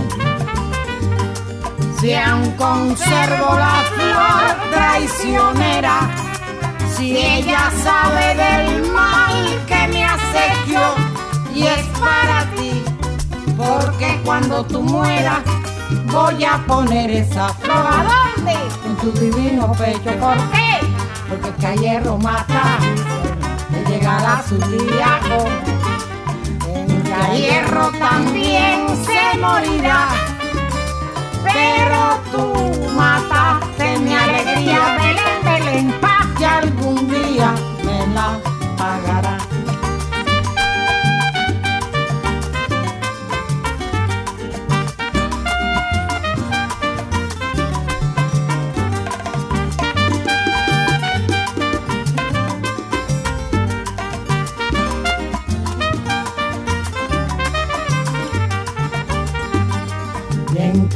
Si 2.00 2.14
aún 2.14 2.52
conservo 2.52 3.56
la 3.58 3.84
flor 3.96 4.72
traicionera, 4.72 5.98
si 6.96 7.18
ella 7.18 7.72
sabe 7.84 8.36
del 8.36 8.92
mal 8.92 9.66
que 9.66 9.88
me 9.88 10.06
acequió 10.06 11.09
y 11.54 11.64
es 11.64 11.86
para 12.00 12.46
ti, 12.56 12.84
porque 13.58 14.20
cuando 14.24 14.64
tú 14.66 14.82
mueras 14.82 15.40
voy 16.12 16.44
a 16.44 16.58
poner 16.68 17.10
esa 17.10 17.50
flor 17.50 17.78
¿A 17.78 18.04
dónde? 18.04 18.54
En 18.86 18.96
tu 18.98 19.12
divino 19.20 19.72
pecho, 19.74 20.12
¿por 20.20 20.38
qué? 20.52 20.80
Porque 21.28 21.52
que 21.60 21.68
a 21.68 21.76
hierro 21.76 22.18
mata, 22.18 22.80
le 23.72 23.86
llegará 23.86 24.44
su 24.48 24.58
día 24.58 25.20
en 26.68 27.04
que 27.04 27.14
a 27.14 27.34
hierro 27.36 27.92
también 28.00 28.88
se 29.06 29.38
morirá. 29.38 30.10
Pero 31.44 32.20
tú 32.32 32.94
mataste 32.96 34.00
mi 34.00 34.14
alegría, 34.14 34.98
Belén, 34.98 35.44
Belén, 35.44 36.02
paz 36.02 36.28
que 36.38 36.46
algún 36.46 37.08
día 37.10 37.54
me 37.84 38.08
la 38.08 38.40
pagará. 38.78 39.49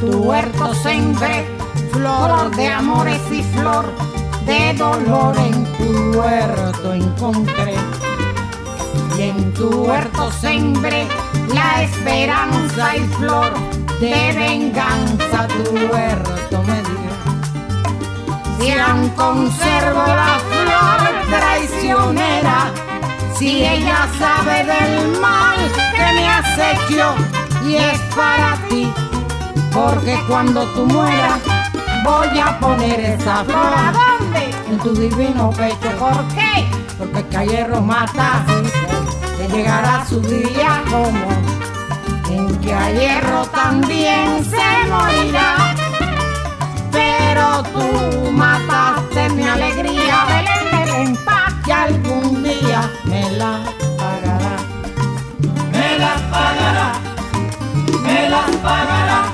Tu 0.00 0.08
huerto 0.08 0.74
sembré 0.74 1.46
flor 1.92 2.54
de 2.56 2.68
amores 2.68 3.20
y 3.30 3.42
flor 3.42 3.84
de 4.46 4.74
dolor 4.74 5.36
en 5.38 5.64
tu 5.76 6.18
huerto 6.18 6.92
encontré. 6.92 7.74
Y 9.18 9.22
en 9.22 9.54
tu 9.54 9.68
huerto 9.68 10.30
sembré 10.32 11.06
la 11.54 11.82
esperanza 11.82 12.96
y 12.96 13.00
flor 13.18 13.52
de 14.00 14.32
venganza 14.36 15.46
tu 15.48 15.72
huerto 15.72 16.62
me 16.66 16.82
dio. 16.82 17.14
Si 18.58 18.70
aún 18.72 19.08
conservo 19.10 20.04
la 20.06 20.38
flor 20.50 21.38
traicionera, 21.38 22.72
si 23.38 23.64
ella 23.64 24.08
sabe 24.18 24.64
del 24.64 25.20
mal 25.20 25.58
que 25.96 26.12
me 26.14 26.28
acequió 26.28 27.14
y 27.66 27.76
es 27.76 28.00
para 28.14 28.56
ti, 28.68 28.92
porque 29.74 30.16
cuando 30.28 30.64
tú 30.68 30.86
mueras 30.86 31.40
voy 32.04 32.38
a 32.38 32.58
poner 32.60 33.00
esa 33.00 33.44
flor. 33.44 33.72
¿A 33.76 33.92
dónde? 33.92 34.50
En 34.70 34.78
tu 34.78 34.94
divino 34.94 35.50
pecho. 35.50 35.90
¿Por 35.98 36.28
qué? 36.28 36.64
Porque 36.96 37.26
que 37.26 37.36
a 37.36 37.44
hierro 37.44 37.80
mata, 37.80 38.44
le 39.38 39.48
llegará 39.48 40.06
su 40.06 40.20
día 40.20 40.82
como 40.88 41.28
en 42.30 42.56
que 42.60 42.72
a 42.72 42.90
hierro 42.92 43.44
también 43.46 44.44
se 44.44 44.88
morirá. 44.88 45.74
Pero 46.92 47.62
tú 47.64 48.30
mataste 48.30 49.28
mi 49.30 49.42
alegría, 49.42 50.24
Belén, 50.28 50.86
Belén, 50.86 51.16
paz, 51.24 51.52
que 51.64 51.72
algún 51.72 52.44
día 52.44 52.88
me 53.04 53.30
la 53.32 53.64
pagará. 53.98 54.56
Me 55.72 55.98
la 55.98 56.14
pagará, 56.30 56.92
me 58.04 58.28
la 58.28 58.46
pagará. 58.62 59.33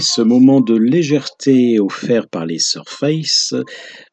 Ce 0.00 0.22
moment 0.22 0.60
de 0.60 0.74
légèreté 0.74 1.78
offert 1.78 2.26
par 2.28 2.46
les 2.46 2.58
Surface, 2.58 3.54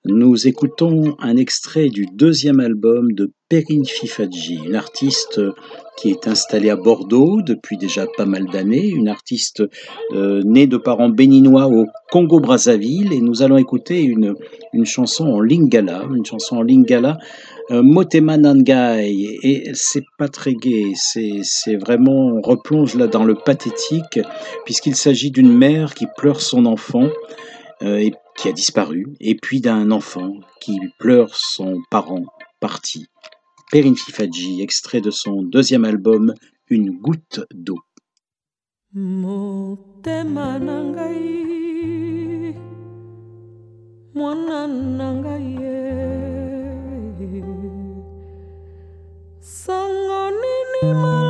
nous 0.03 0.47
écoutons 0.47 1.15
un 1.19 1.38
extrait 1.38 1.89
du 1.89 2.05
deuxième 2.13 2.59
album 2.59 3.13
de 3.13 3.32
Perrine 3.47 3.86
Fifadji, 3.86 4.59
une 4.65 4.75
artiste 4.75 5.41
qui 5.97 6.09
est 6.11 6.27
installée 6.27 6.69
à 6.69 6.75
Bordeaux 6.75 7.41
depuis 7.41 7.77
déjà 7.77 8.05
pas 8.17 8.25
mal 8.25 8.45
d'années, 8.47 8.88
une 8.88 9.07
artiste 9.07 9.63
euh, 10.13 10.41
née 10.43 10.67
de 10.67 10.77
parents 10.77 11.09
béninois 11.09 11.67
au 11.67 11.86
Congo-Brazzaville, 12.11 13.13
et 13.13 13.21
nous 13.21 13.41
allons 13.41 13.57
écouter 13.57 14.01
une, 14.01 14.36
une 14.73 14.86
chanson 14.86 15.27
en 15.27 15.39
lingala, 15.39 16.03
une 16.13 16.25
chanson 16.25 16.57
en 16.57 16.61
lingala 16.61 17.17
Motema 17.70 18.38
Nangai, 18.38 19.38
et 19.43 19.72
c'est 19.74 20.05
pas 20.17 20.28
très 20.28 20.53
gai, 20.53 20.93
c'est 20.95 21.76
vraiment, 21.76 22.28
on 22.28 22.41
replonge 22.41 22.95
là 22.95 23.07
dans 23.07 23.24
le 23.24 23.36
pathétique, 23.36 24.20
puisqu'il 24.65 24.95
s'agit 24.95 25.30
d'une 25.30 25.55
mère 25.55 25.93
qui 25.93 26.07
pleure 26.17 26.41
son 26.41 26.65
enfant, 26.65 27.09
euh, 27.84 28.09
qui 28.36 28.47
a 28.47 28.51
disparu, 28.51 29.07
et 29.20 29.36
puis 29.36 29.61
d'un 29.61 29.91
enfant 29.91 30.34
qui 30.59 30.80
pleure 30.97 31.36
son 31.36 31.78
parent 31.91 32.26
parti. 32.59 33.05
Perrine 33.72 33.95
Fifadji, 33.95 34.61
extrait 34.61 35.01
de 35.01 35.11
son 35.11 35.43
deuxième 35.43 35.86
album, 35.86 36.34
Une 36.72 36.91
goutte 36.91 37.41
d'eau. 37.53 37.80
Sangon 49.60 50.39
animal. 50.82 51.28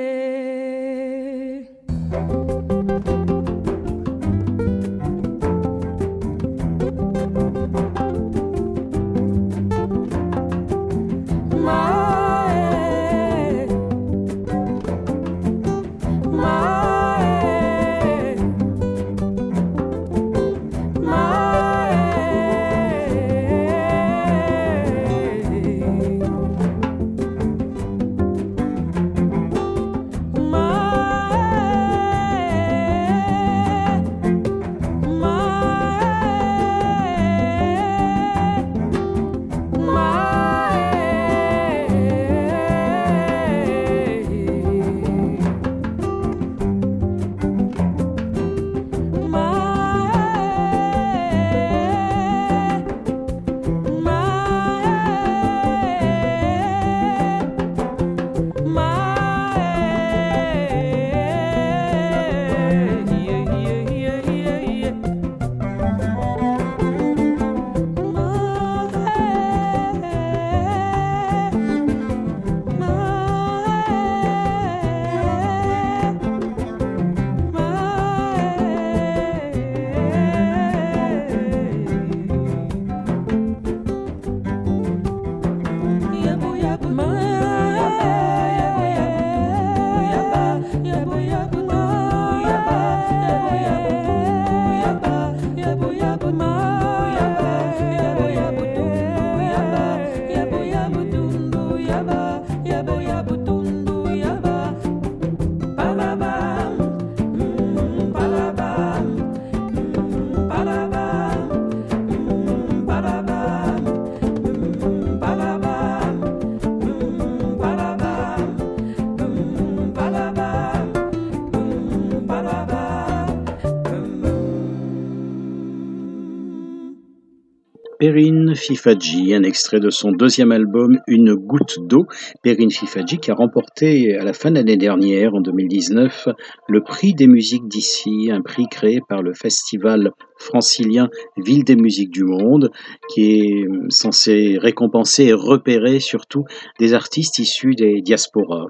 Perrine 128.57 128.75
Fifadji, 128.75 129.35
un 129.35 129.43
extrait 129.43 129.79
de 129.79 129.91
son 129.91 130.11
deuxième 130.11 130.51
album 130.51 130.99
Une 131.07 131.35
goutte 131.35 131.77
d'eau. 131.87 132.07
Perrine 132.41 132.71
Fifadji 132.71 133.19
qui 133.19 133.29
a 133.29 133.35
remporté 133.35 134.17
à 134.17 134.23
la 134.23 134.33
fin 134.33 134.49
de 134.49 134.55
l'année 134.55 134.77
dernière, 134.77 135.35
en 135.35 135.41
2019, 135.41 136.29
le 136.67 136.81
prix 136.81 137.13
des 137.13 137.27
musiques 137.27 137.67
d'ici, 137.67 138.29
un 138.31 138.41
prix 138.41 138.65
créé 138.69 138.99
par 139.07 139.21
le 139.21 139.33
festival 139.33 140.11
francilien 140.37 141.09
Ville 141.37 141.63
des 141.63 141.75
musiques 141.75 142.11
du 142.11 142.23
monde, 142.23 142.71
qui 143.13 143.39
est 143.39 143.65
censé 143.89 144.57
récompenser 144.59 145.25
et 145.25 145.33
repérer 145.33 145.99
surtout 145.99 146.45
des 146.79 146.95
artistes 146.95 147.37
issus 147.37 147.75
des 147.75 148.01
diasporas. 148.01 148.65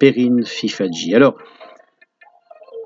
Perrine 0.00 0.42
Fifadji. 0.44 1.14
Alors, 1.14 1.36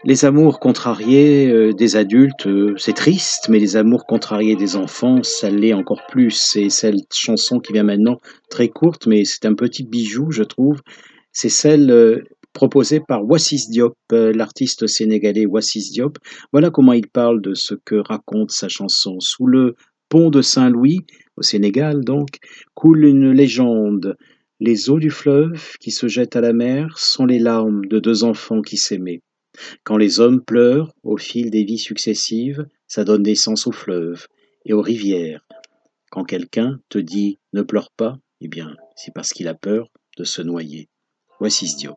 les 0.04 0.24
amours 0.24 0.60
contrariés 0.60 1.50
euh, 1.50 1.72
des 1.72 1.96
adultes, 1.96 2.46
euh, 2.46 2.74
c'est 2.76 2.94
triste, 2.94 3.48
mais 3.48 3.58
les 3.58 3.76
amours 3.76 4.06
contrariés 4.06 4.54
des 4.54 4.76
enfants, 4.76 5.22
ça 5.22 5.50
l'est 5.50 5.72
encore 5.72 6.06
plus. 6.06 6.30
C'est 6.30 6.68
cette 6.68 7.14
chanson 7.14 7.60
qui 7.60 7.72
vient 7.72 7.82
maintenant, 7.82 8.20
très 8.50 8.68
courte, 8.68 9.06
mais 9.06 9.24
c'est 9.24 9.46
un 9.46 9.54
petit 9.54 9.84
bijou, 9.84 10.30
je 10.30 10.42
trouve. 10.42 10.80
C'est 11.32 11.48
celle 11.48 11.90
euh, 11.90 12.22
proposée 12.52 13.00
par 13.00 13.24
Wassis 13.24 13.68
Diop, 13.70 13.96
l'artiste 14.10 14.86
sénégalais 14.86 15.46
Wassis 15.46 15.90
Diop. 15.92 16.18
Voilà 16.52 16.70
comment 16.70 16.92
il 16.92 17.06
parle 17.06 17.40
de 17.40 17.54
ce 17.54 17.74
que 17.74 17.96
raconte 17.96 18.50
sa 18.50 18.68
chanson. 18.68 19.18
Sous 19.20 19.46
le 19.46 19.76
pont 20.08 20.30
de 20.30 20.40
Saint-Louis, 20.40 21.00
au 21.36 21.42
Sénégal 21.42 22.04
donc, 22.04 22.38
coule 22.74 23.04
une 23.04 23.32
légende. 23.32 24.16
Les 24.60 24.88
eaux 24.88 24.98
du 24.98 25.10
fleuve 25.10 25.76
qui 25.80 25.90
se 25.90 26.06
jettent 26.08 26.36
à 26.36 26.40
la 26.40 26.54
mer 26.54 26.96
sont 26.96 27.26
les 27.26 27.38
larmes 27.38 27.84
de 27.86 27.98
deux 27.98 28.24
enfants 28.24 28.62
qui 28.62 28.78
s'aimaient. 28.78 29.20
Quand 29.84 29.96
les 29.96 30.20
hommes 30.20 30.42
pleurent 30.42 30.92
au 31.02 31.16
fil 31.16 31.50
des 31.50 31.64
vies 31.64 31.78
successives, 31.78 32.66
ça 32.86 33.04
donne 33.04 33.22
naissance 33.22 33.66
aux 33.66 33.72
fleuves 33.72 34.26
et 34.64 34.72
aux 34.72 34.82
rivières. 34.82 35.46
Quand 36.10 36.24
quelqu'un 36.24 36.80
te 36.88 36.98
dit 36.98 37.38
ne 37.52 37.62
pleure 37.62 37.90
pas, 37.90 38.18
eh 38.40 38.48
bien, 38.48 38.76
c'est 38.96 39.14
parce 39.14 39.32
qu'il 39.32 39.48
a 39.48 39.54
peur 39.54 39.88
de 40.16 40.24
se 40.24 40.42
noyer. 40.42 40.88
Voici 41.38 41.74
Diop. 41.76 41.96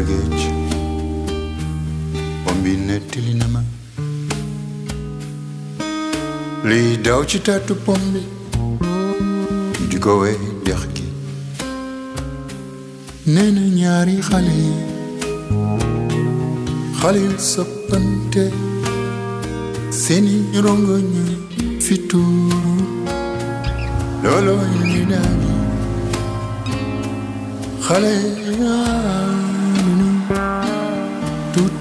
Ndar 0.00 0.08
géej 0.08 0.44
bom 2.44 2.58
bi 2.64 2.72
nettali 2.88 3.34
na 3.40 3.46
ma 3.54 3.62
liy 6.68 6.90
daw 7.04 7.20
ci 7.30 7.38
tàttu 7.46 7.74
pom 7.84 8.00
bi 8.12 8.22
di 9.90 9.96
ko 10.04 10.12
wey 10.22 10.36
dex 10.64 10.80
gi 10.94 11.06
nee 13.34 13.50
na 13.56 13.62
ñaari 13.78 14.16
xale 14.28 14.52
yi 14.64 14.72
xale 17.00 17.18
yu 17.26 17.32
soppante 17.52 18.44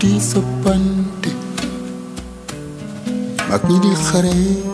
soppante. 0.07 1.29
Mag 3.49 3.61
ñi 3.67 3.79
di 3.79 3.91
xare 4.05 4.31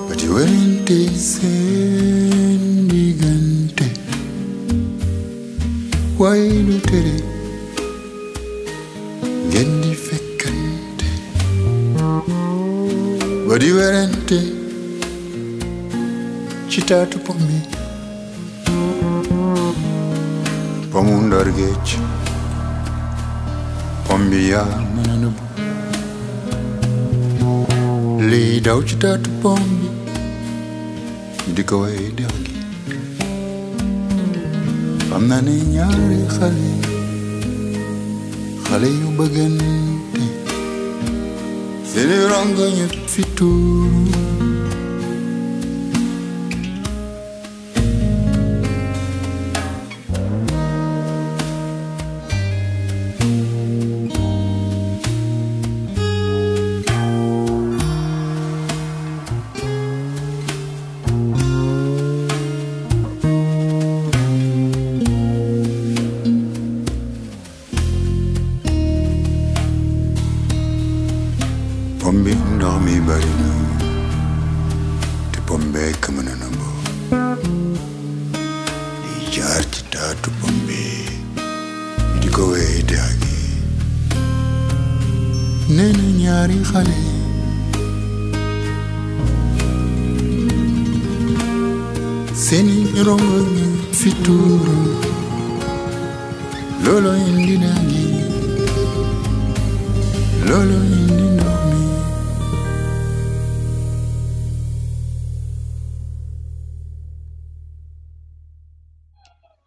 ba 0.08 0.14
di 0.16 0.28
werante 0.28 0.98
seen 1.16 2.88
diggante 2.88 3.88
waaye 6.18 6.64
du 6.68 6.80
tere 6.82 7.16
ngeen 9.50 9.72
di 9.82 9.94
fekkante 9.96 11.08
ba 13.48 13.56
di 13.58 13.72
werante 13.72 14.40
ci 16.68 16.80
taatu 16.84 17.18
pom 17.26 17.38
bi 17.48 17.60
pomu 20.92 21.16
ndar 21.28 21.48
géej 21.58 21.90
pom 24.08 24.22
bi 24.30 24.50
yaa 24.52 24.95
Lidootje 28.30 28.98
dat 28.98 29.28
op 29.28 29.46
om 29.46 29.90
de 31.54 31.64
koe 31.64 32.12
dergi. 32.16 32.56
Van 35.10 35.28
na 35.28 35.40
ninyari 35.42 36.26
khali, 36.28 36.74
khali 38.64 38.90
ubagante. 39.08 39.74
Sini 41.92 42.18
ranga 42.32 42.68
nyet 42.76 42.96
fituru. 43.06 44.25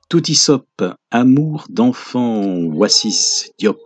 Toutisop, 0.08 0.64
amour 1.10 1.66
d'enfant, 1.68 2.62
Wassis 2.62 3.50
Diop. 3.58 3.78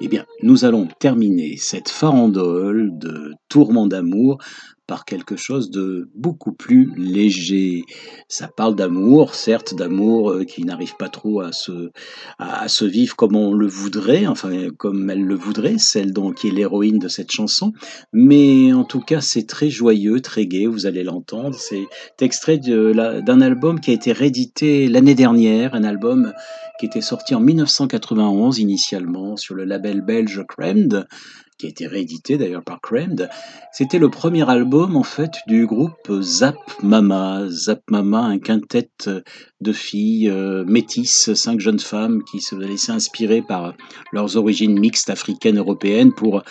Eh 0.00 0.06
bien, 0.06 0.24
nous 0.40 0.64
allons 0.64 0.86
terminer 1.00 1.56
cette 1.56 1.88
farandole 1.88 2.96
de 2.96 3.32
tourment 3.48 3.88
d'amour 3.88 4.38
par 4.86 5.04
quelque 5.04 5.36
chose 5.36 5.70
de 5.70 6.08
beaucoup 6.14 6.52
plus 6.52 6.92
léger. 6.96 7.84
Ça 8.28 8.48
parle 8.48 8.74
d'amour, 8.74 9.34
certes, 9.34 9.74
d'amour 9.74 10.30
euh, 10.30 10.44
qui 10.44 10.64
n'arrive 10.64 10.96
pas 10.96 11.08
trop 11.08 11.40
à 11.40 11.52
se, 11.52 11.90
à, 12.38 12.68
se 12.68 12.84
vivre 12.84 13.16
comme 13.16 13.36
on 13.36 13.52
le 13.52 13.66
voudrait, 13.66 14.26
enfin 14.26 14.68
comme 14.76 15.08
elle 15.10 15.24
le 15.24 15.34
voudrait, 15.34 15.78
celle 15.78 16.12
donc 16.12 16.36
qui 16.36 16.48
est 16.48 16.52
l'héroïne 16.52 16.98
de 16.98 17.08
cette 17.08 17.30
chanson. 17.30 17.72
Mais 18.12 18.72
en 18.72 18.84
tout 18.84 19.00
cas, 19.00 19.20
c'est 19.20 19.46
très 19.46 19.70
joyeux, 19.70 20.20
très 20.20 20.46
gai, 20.46 20.66
vous 20.66 20.86
allez 20.86 21.02
l'entendre. 21.02 21.54
C'est 21.54 21.86
extrait 22.20 22.58
d'un 22.58 23.40
album 23.40 23.80
qui 23.80 23.90
a 23.90 23.94
été 23.94 24.12
réédité 24.12 24.88
l'année 24.88 25.14
dernière, 25.14 25.74
un 25.74 25.84
album 25.84 26.32
qui 26.78 26.86
était 26.86 27.00
sorti 27.00 27.34
en 27.34 27.40
1991 27.40 28.58
initialement 28.58 29.36
sur 29.36 29.54
le 29.54 29.64
label 29.64 30.00
belge 30.00 30.44
Cremd, 30.48 31.06
qui 31.58 31.66
a 31.66 31.68
été 31.68 31.86
réédité 31.86 32.36
d'ailleurs 32.36 32.64
par 32.64 32.80
Cremd. 32.80 33.28
C'était 33.72 33.98
le 33.98 34.10
premier 34.10 34.48
album 34.48 34.96
en 34.96 35.02
fait 35.02 35.32
du 35.46 35.66
groupe 35.66 36.20
Zap 36.20 36.56
Mama. 36.82 37.46
Zap 37.48 37.82
Mama, 37.90 38.20
un 38.20 38.38
quintet 38.38 38.90
de 39.60 39.72
filles 39.72 40.30
euh, 40.30 40.64
métisses, 40.64 41.32
cinq 41.34 41.60
jeunes 41.60 41.78
femmes 41.78 42.22
qui 42.24 42.40
se 42.40 42.54
laissaient 42.54 42.92
inspirer 42.92 43.42
par 43.42 43.74
leurs 44.12 44.36
origines 44.36 44.78
mixtes 44.78 45.10
africaines 45.10 45.58
européennes 45.58 46.12
pour 46.12 46.42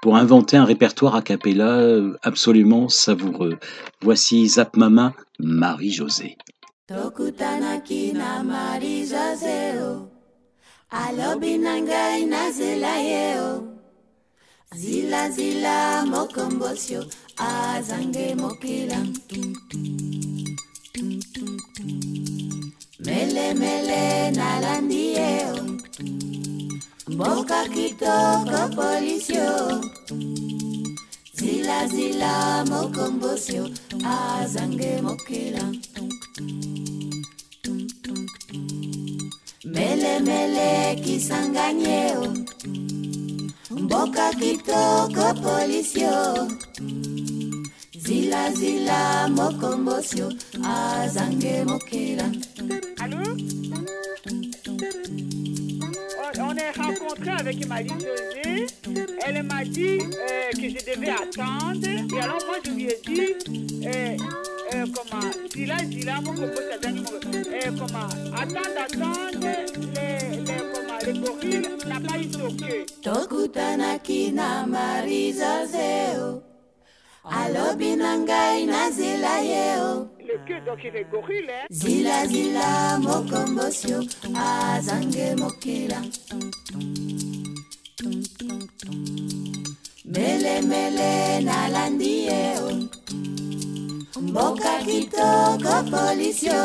pour 0.00 0.16
inventer 0.16 0.56
un 0.56 0.64
répertoire 0.64 1.16
a 1.16 1.22
cappella 1.22 1.78
euh, 1.78 2.16
absolument 2.22 2.88
savoureux. 2.88 3.58
Voici 4.00 4.46
Zap 4.48 4.76
Mama, 4.76 5.12
Marie-Josée. 5.40 6.36
marizazeo 8.44 10.10
alobi 10.90 11.58
na 11.58 11.80
ngai 11.80 12.24
nazela 12.26 12.96
ye 12.96 13.36
o 13.40 13.77
Zila 14.76 15.30
zila 15.30 16.04
mokombosio 16.06 17.04
azange 17.36 18.34
mokila. 18.34 18.98
Mele 23.04 23.54
mele 23.54 24.30
nalandieo 24.30 25.56
Mboka 27.08 27.64
kitoko 27.68 28.68
polisio 28.76 29.80
Zila 31.32 31.86
zila 31.88 32.64
mokombosio 32.64 33.70
azange 34.04 35.00
mokila. 35.02 35.64
Mele 39.64 40.20
mele 40.20 40.94
kisanganyeo 41.04 42.34
mboka 43.98 44.30
kitoko 44.30 45.34
polisio 45.42 46.48
zilazila 47.96 49.28
mokombosio 49.28 50.32
azange 50.64 51.64
mokila. 51.64 52.26
Allô? 53.02 53.22
On, 56.40 56.56
est 56.56 56.70
rencontré 56.78 57.30
avec 57.30 57.66
Marie-Josée. 57.66 58.66
Elle 59.26 59.42
m'a 59.42 59.64
dit 59.64 59.98
euh, 59.98 60.50
que 60.52 60.68
je 60.74 60.80
devais 60.88 61.10
attendre. 61.10 61.88
Et 62.14 62.20
alors 62.20 62.42
moi 62.46 62.58
je 62.64 62.70
lui 62.70 62.84
ai 62.84 63.00
dit, 63.04 63.34
euh, 63.84 64.16
euh, 64.74 64.86
comment, 64.94 65.30
Zila, 65.52 65.78
Zila, 65.78 66.14
ça 66.14 66.78
donne 66.82 67.02
mon 67.02 67.14
euh, 67.24 67.70
comment, 67.76 68.08
attendre, 68.36 68.78
attendre, 68.86 69.38
les, 69.40 69.77
kokile 71.22 71.68
na 71.88 72.00
baitoke 72.00 72.84
tokutanaki 73.02 74.30
na 74.30 74.66
marisa 74.66 75.66
zeo. 75.66 76.42
Alobi 77.30 77.96
na 77.96 78.18
ngai 78.18 78.66
nazela 78.66 79.38
yeo 79.38 80.08
zilazila 81.70 82.98
mokombosio 82.98 84.04
azange 84.34 85.34
mokila. 85.36 86.02
Melemele 90.04 91.40
nalandi 91.40 92.12
yeo 92.26 92.72
mboka 94.22 94.78
kitoko 94.86 95.74
polisio. 95.90 96.62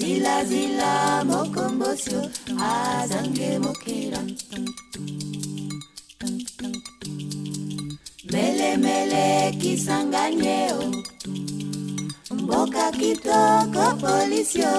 zila 0.00 0.44
zila 0.50 0.90
mokombosio 1.30 2.20
azange 2.72 3.50
mokera. 3.64 4.20
Mele 8.32 8.76
mele 8.84 9.24
kisanganyeo 9.60 10.80
mboka 12.30 12.92
kitoko 12.92 13.84
polisio 14.00 14.74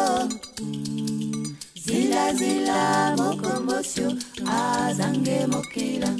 zila 1.86 2.34
zila 2.40 2.80
mokombosio 3.18 4.10
azange 4.62 5.38
mokera. 5.54 6.12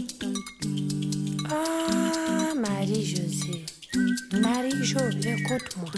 Ah 1.50 2.54
marie 2.64 3.04
josée. 3.12 3.71
Marie-Jo, 3.94 5.00
écoute-moi. 5.22 5.92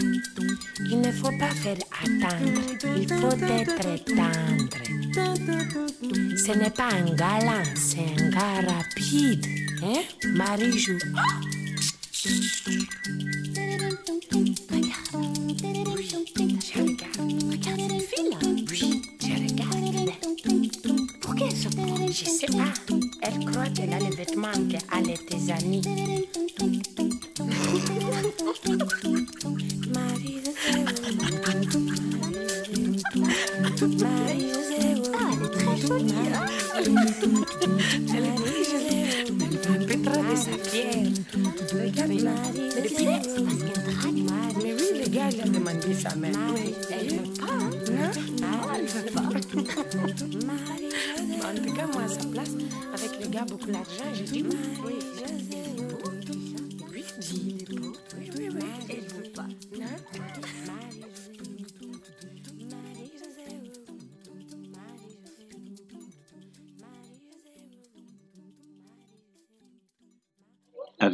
Il 0.90 1.00
ne 1.00 1.12
faut 1.12 1.30
pas 1.38 1.50
faire 1.50 1.76
attendre. 2.02 2.60
Il 2.96 3.08
faut 3.08 3.30
être 3.30 4.04
tendre. 4.04 4.68
Ce 6.36 6.58
n'est 6.58 6.70
pas 6.70 6.88
un 6.92 7.14
galant, 7.14 7.62
c'est 7.76 8.00
un 8.20 8.30
gars 8.30 8.60
rapide. 8.66 9.46
Hein? 9.82 10.02
Marie-Jo. 10.34 10.94
Elle 23.22 23.44
croit 23.44 23.68
qu'elle 23.74 23.90
les 23.90 24.16
vêtements 24.16 24.52
qu'elle 24.68 25.18
tes 25.26 25.52
amis. 25.52 27.03
En 51.44 51.56
tout 51.56 51.74
cas, 51.74 51.86
moi, 51.92 52.02
à 52.02 52.08
sa 52.08 52.24
place, 52.26 52.50
avec 52.94 53.20
le 53.20 53.28
gars, 53.28 53.44
beaucoup 53.48 53.70
d'argent, 53.70 54.04
j'ai 54.14 54.24
dit 54.24 54.42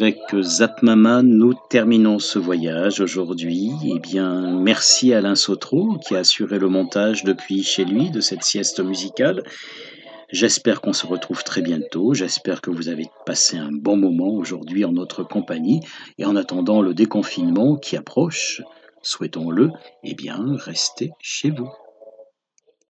Avec 0.01 0.34
Zapmama, 0.34 1.20
nous 1.20 1.53
terminons 1.68 2.18
ce 2.18 2.38
voyage 2.38 3.01
aujourd'hui. 3.01 3.70
Eh 3.84 3.98
bien, 3.98 4.59
merci 4.59 5.12
Alain 5.12 5.34
Sautreau 5.34 5.98
qui 5.98 6.16
a 6.16 6.20
assuré 6.20 6.59
le 6.59 6.70
montage 6.70 7.22
depuis 7.22 7.62
chez 7.62 7.84
lui 7.84 8.09
de 8.09 8.22
cette 8.22 8.42
sieste 8.42 8.80
musicale. 8.80 9.42
J'espère 10.30 10.80
qu'on 10.80 10.94
se 10.94 11.07
retrouve 11.07 11.44
très 11.44 11.61
bientôt. 11.61 12.14
J'espère 12.14 12.62
que 12.62 12.70
vous 12.70 12.88
avez 12.88 13.11
passé 13.26 13.59
un 13.59 13.72
bon 13.72 13.98
moment 13.98 14.30
aujourd'hui 14.30 14.86
en 14.86 14.92
notre 14.92 15.22
compagnie. 15.22 15.80
Et 16.16 16.24
en 16.24 16.34
attendant 16.34 16.80
le 16.80 16.94
déconfinement 16.94 17.76
qui 17.76 17.98
approche, 17.98 18.62
souhaitons-le, 19.03 19.70
eh 20.03 20.14
bien, 20.14 20.57
restez 20.57 21.11
chez 21.20 21.51
vous. 21.51 21.68